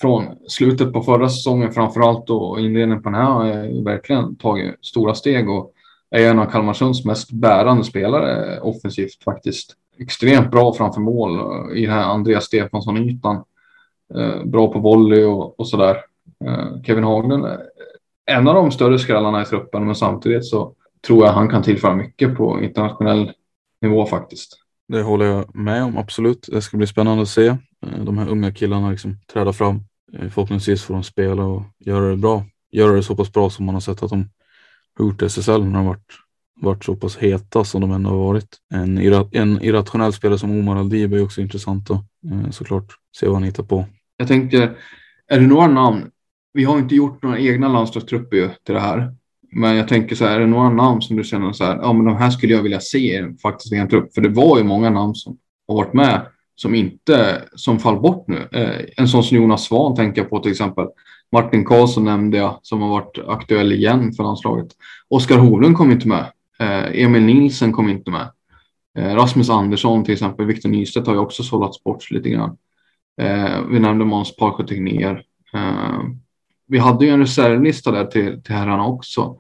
[0.01, 4.75] från slutet på förra säsongen framförallt och inledningen på den här har jag verkligen tagit
[4.83, 5.73] stora steg och
[6.11, 9.75] är en av Kalmarsunds mest bärande spelare offensivt faktiskt.
[9.99, 13.45] Extremt bra framför mål eh, i den här Andreas Stefansson-ytan.
[14.15, 15.97] Eh, bra på volley och, och sådär.
[16.87, 17.59] Kevin Haglund är
[18.31, 20.75] en av de större skrällarna i truppen men samtidigt så
[21.07, 23.33] tror jag han kan tillföra mycket på internationell
[23.81, 24.59] nivå faktiskt.
[24.89, 26.49] Det håller jag med om, absolut.
[26.53, 29.83] Det ska bli spännande att se de här unga killarna liksom träda fram.
[30.13, 32.45] Eh, förhoppningsvis får de spela och göra det bra.
[32.73, 34.29] Göra det så pass bra som man har sett att de
[34.99, 36.13] har gjort SSL när de varit,
[36.61, 38.57] varit så pass heta som de ändå har varit.
[38.75, 38.99] En,
[39.33, 43.43] en irrationell spelare som Omar Aldib är också intressant att eh, såklart se vad han
[43.43, 43.85] hittar på.
[44.17, 44.75] Jag tänkte,
[45.29, 46.11] är det några namn?
[46.53, 49.15] Vi har inte gjort några egna landslagstrupper till det här.
[49.53, 51.93] Men jag tänker så här, är det några namn som du känner så här, ja
[51.93, 54.15] men de här skulle jag vilja se faktiskt i en trupp?
[54.15, 55.39] För det var ju många namn som
[55.69, 56.27] har varit med
[56.61, 58.49] som inte, som fall bort nu.
[58.53, 60.87] Eh, en sån som Jonas Svan tänker jag på till exempel.
[61.33, 64.67] Martin Karlsson nämnde jag som har varit aktuell igen för landslaget.
[65.09, 66.25] Oskar Hovlund kom inte med.
[66.59, 68.31] Eh, Emil Nilsen kom inte med.
[68.99, 72.57] Eh, Rasmus Andersson till exempel, Viktor Nystedt har ju också sållats bort lite grann.
[73.21, 75.23] Eh, vi nämnde Måns Parsjö Tegnér.
[75.55, 76.03] Eh,
[76.67, 79.37] vi hade ju en reservlista där till, till herrarna också.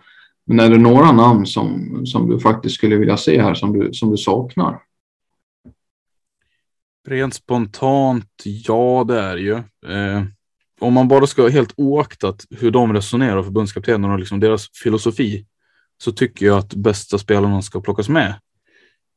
[0.46, 3.92] Men är det några namn som, som du faktiskt skulle vilja se här som du,
[3.92, 4.87] som du saknar?
[7.08, 9.54] Rent spontant, ja det är ju.
[9.92, 10.22] Eh,
[10.80, 15.46] om man bara ska helt oaktat hur de resonerar, förbundskaptenerna och liksom deras filosofi,
[16.02, 18.34] så tycker jag att bästa spelarna ska plockas med.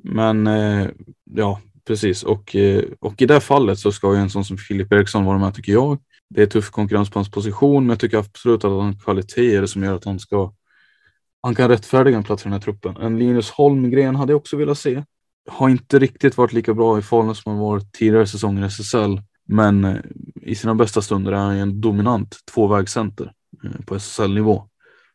[0.03, 0.87] Men eh,
[1.31, 2.23] ja, precis.
[2.23, 5.37] Och, eh, och i det fallet så ska ju en sån som Filip Eriksson vara
[5.37, 5.97] med tycker jag.
[6.29, 9.65] Det är tuff konkurrens på hans position, men jag tycker absolut att han har kvaliteter
[9.65, 10.53] som gör att han ska.
[11.41, 12.97] Han kan rättfärdiga en plats i den här truppen.
[12.97, 15.03] En Linus Holmgren hade jag också velat se.
[15.49, 19.21] Har inte riktigt varit lika bra i Falun som han varit tidigare säsonger i SSL,
[19.51, 19.97] men eh,
[20.41, 23.31] i sina bästa stunder är han en dominant tvåvägscenter
[23.63, 24.67] eh, på SSL-nivå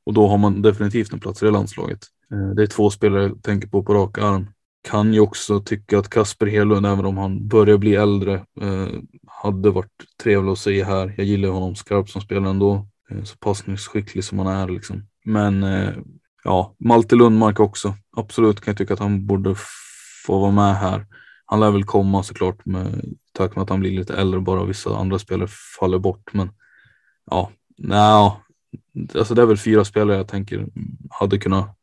[0.06, 2.00] och då har man definitivt en plats i det landslaget.
[2.32, 4.46] Eh, det är två spelare jag tänker på på rak arm
[4.82, 8.44] kan ju också tycka att Kasper Hedlund, även om han börjar bli äldre,
[9.26, 11.14] hade varit trevlig att se här.
[11.16, 12.86] Jag gillar honom skarpt som spelare ändå,
[13.24, 15.06] så passningsskicklig som han är liksom.
[15.24, 15.66] Men
[16.44, 17.94] ja, Malte Lundmark också.
[18.16, 19.54] Absolut kan jag tycka att han borde
[20.26, 21.06] få vara med här.
[21.46, 24.96] Han lär väl komma såklart med tack med att han blir lite äldre bara vissa
[24.96, 25.48] andra spelare
[25.80, 26.32] faller bort.
[26.32, 26.50] Men
[27.30, 28.32] ja, nej,
[29.14, 30.66] alltså det är väl fyra spelare jag tänker
[31.10, 31.76] hade kunnat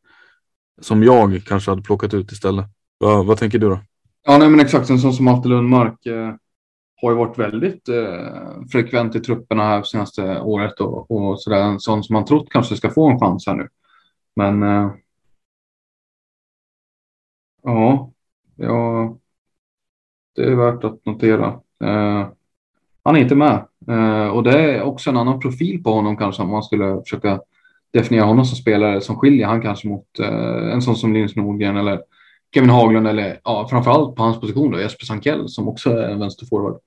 [0.80, 2.66] som jag kanske hade plockat ut istället.
[2.98, 3.78] Vad, vad tänker du då?
[4.26, 4.90] Ja, nej, men exakt.
[4.90, 6.34] En sån som Malte Lundmark eh,
[7.02, 11.62] har ju varit väldigt eh, frekvent i trupperna här senaste året och, och sådär.
[11.62, 13.68] En sån som man trott kanske ska få en chans här nu.
[14.36, 14.90] Men eh,
[17.62, 18.13] ja,
[18.56, 19.18] ja,
[20.36, 21.46] det är värt att notera.
[21.84, 22.28] Eh,
[23.02, 26.42] han är inte med eh, och det är också en annan profil på honom kanske
[26.42, 27.40] om man skulle försöka
[27.92, 31.76] definiera honom som spelare som skiljer han kanske mot eh, en sån som Linus Nordgren
[31.76, 32.00] eller
[32.54, 36.18] Kevin Haglund eller ja, framförallt på hans position då, Jesper Sankell som också är en
[36.18, 36.78] vänsterforward,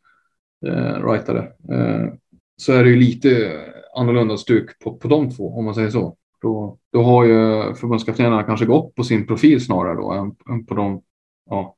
[0.66, 1.40] eh, rightare.
[1.72, 2.14] Eh,
[2.58, 3.60] så är det ju lite
[3.96, 6.16] annorlunda stuk på, på de två om man säger så.
[6.42, 10.76] Då, då har ju förbundskaptenerna kanske gått på sin profil snarare då än, än på
[10.76, 11.02] de,
[11.50, 11.76] ja,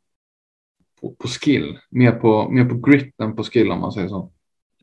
[1.02, 1.80] på, på, skill.
[1.90, 4.32] Mer på, mer på grit än på skill om man säger så.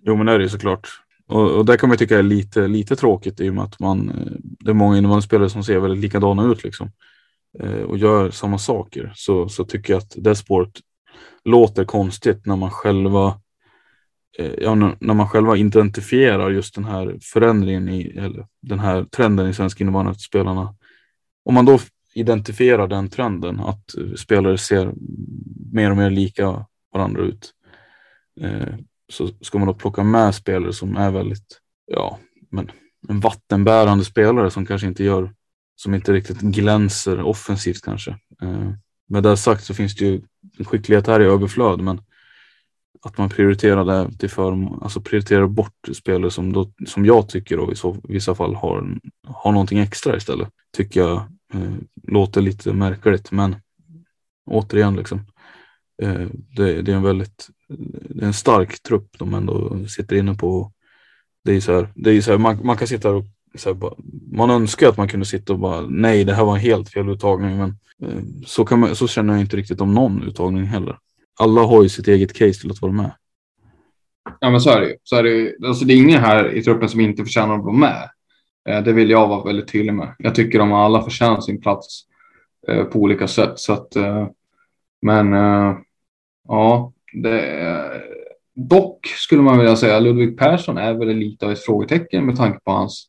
[0.02, 0.88] Jo, men det är det ju såklart.
[1.26, 4.10] Och, och det kan man tycka är lite, lite tråkigt i och med att man,
[4.10, 6.90] eh, det är många innebandyspelare som ser väldigt likadana ut liksom.
[7.58, 9.12] Eh, och gör samma saker.
[9.14, 10.80] Så, så tycker jag att det spåret
[11.44, 13.40] låter konstigt när man själva
[14.38, 19.48] eh, ja, när man själva identifierar just den här förändringen i, eller den här trenden
[19.48, 20.74] i svensk innebandy att spelarna,
[21.44, 21.78] om man då
[22.16, 24.92] identifiera den trenden att eh, spelare ser
[25.72, 27.52] mer och mer lika varandra ut,
[28.40, 28.74] eh,
[29.12, 32.18] så ska man då plocka med spelare som är väldigt, ja,
[32.50, 32.70] men
[33.08, 35.34] en vattenbärande spelare som kanske inte gör,
[35.76, 38.10] som inte riktigt glänser offensivt kanske.
[38.42, 38.70] Eh,
[39.08, 40.20] med det sagt så finns det ju
[40.64, 42.00] skicklighet här i överflöd, men
[43.02, 47.56] att man prioriterar det till för, alltså prioriterar bort spelare som, då, som jag tycker
[47.56, 51.72] då, i så, vissa fall har, har någonting extra istället, tycker jag Eh,
[52.02, 53.56] låter lite märkligt, men
[54.46, 55.20] återigen liksom.
[56.02, 56.26] Eh,
[56.56, 60.72] det, det, är en väldigt det är en stark trupp de ändå sitter inne på.
[61.44, 63.24] Det är så här, det är så här, man, man kan sitta och
[63.54, 63.94] så här, bara,
[64.32, 67.08] man önskar att man kunde sitta och bara nej, det här var en helt fel
[67.08, 70.98] uttagning, men eh, så, kan man, så känner jag inte riktigt om någon uttagning heller.
[71.40, 73.12] Alla har ju sitt eget case till att vara med.
[74.40, 74.96] Ja, men så är det ju.
[75.02, 75.66] Så är det.
[75.66, 78.08] Alltså, det är ingen här i truppen som inte förtjänar att vara med.
[78.66, 80.14] Eh, det vill jag vara väldigt tydlig med.
[80.18, 82.02] Jag tycker de alla förtjänar sin plats
[82.68, 83.58] eh, på olika sätt.
[83.58, 84.28] Så att, eh,
[85.02, 85.32] men
[86.48, 88.02] ja, det,
[88.54, 92.58] dock skulle man vilja säga Ludvig Persson är väl lite av ett frågetecken med tanke
[92.64, 93.08] på hans,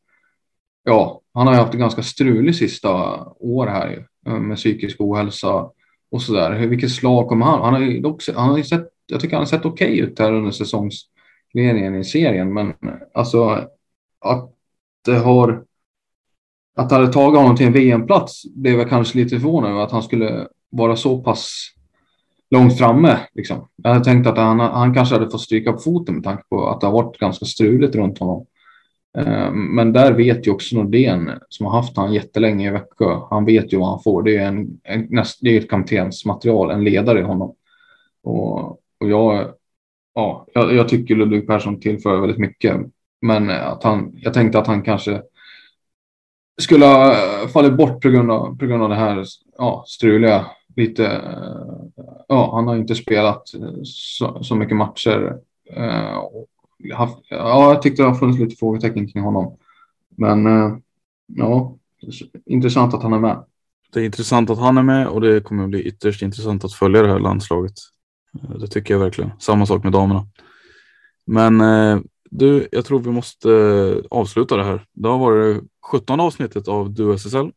[0.84, 4.08] ja, han har ju haft en ganska strulig sista år här
[4.40, 5.70] med psykisk ohälsa
[6.12, 6.68] och så där.
[6.68, 7.62] Vilket slag kommer han?
[7.62, 10.00] Han har ju dock, han har ju sett, jag tycker han har sett okej okay
[10.00, 12.74] ut här under säsongsledningen i serien, men
[13.14, 13.68] alltså
[14.20, 14.57] att
[15.08, 15.64] det har
[16.76, 19.92] att det hade tagit honom till en VM-plats blev jag kanske lite förvånad över att
[19.92, 21.74] han skulle vara så pass
[22.50, 23.20] långt framme.
[23.34, 23.68] Liksom.
[23.76, 26.68] Jag hade tänkt att han, han kanske hade fått stryka på foten med tanke på
[26.68, 28.46] att det har varit ganska struligt runt honom.
[29.18, 33.20] Eh, men där vet ju också Nordén som har haft han jättelänge i Växjö.
[33.30, 34.24] Han vet ju vad han får.
[34.24, 37.56] Det är, en, en, det är ett kaptensmaterial, en ledare i honom.
[38.24, 39.52] Och, och jag,
[40.16, 42.76] ja, jag, jag tycker Ludvig Persson tillför väldigt mycket.
[43.22, 45.22] Men att han, jag tänkte att han kanske
[46.62, 47.16] skulle ha
[47.54, 49.26] fallit bort på grund av, på grund av det här
[49.58, 50.46] ja, struliga
[50.78, 55.38] lite, eh, ja, han har inte spelat eh, så, så mycket matcher.
[55.74, 56.22] Eh,
[56.96, 59.58] haft, ja, jag tyckte det har funnits lite frågetecken kring honom.
[60.10, 60.46] Men
[61.28, 61.78] ja,
[62.46, 63.44] intressant att han är med.
[63.94, 66.74] Det är intressant att han är med och det kommer att bli ytterst intressant att
[66.74, 67.74] följa det här landslaget.
[68.60, 69.32] Det tycker jag verkligen.
[69.40, 70.28] Samma sak med damerna.
[71.26, 71.62] Men
[72.30, 74.86] du, jag tror vi måste eh, avsluta det här.
[74.94, 77.52] Det har varit 17 avsnittet av Du SSL.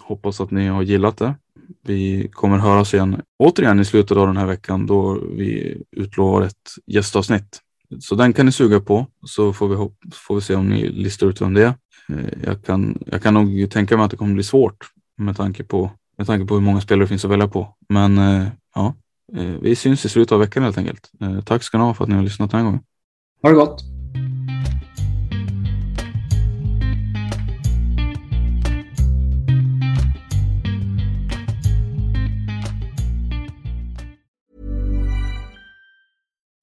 [0.00, 1.34] Hoppas att ni har gillat det.
[1.82, 6.70] Vi kommer höras igen återigen i slutet av den här veckan då vi utlovar ett
[6.86, 7.60] gästavsnitt.
[8.00, 9.76] Så den kan ni suga på så får vi,
[10.12, 11.74] får vi se om ni listar ut vem det är.
[12.08, 14.86] Eh, jag kan, jag kan nog tänka mig att det kommer bli svårt
[15.16, 17.76] med tanke på, med tanke på hur många spelare det finns att välja på.
[17.88, 18.94] Men eh, ja,
[19.60, 21.10] vi syns i slutet av veckan helt enkelt.
[21.44, 22.80] Tack ska ni ha för att ni har lyssnat den här gången.
[23.42, 23.99] Ha det gott!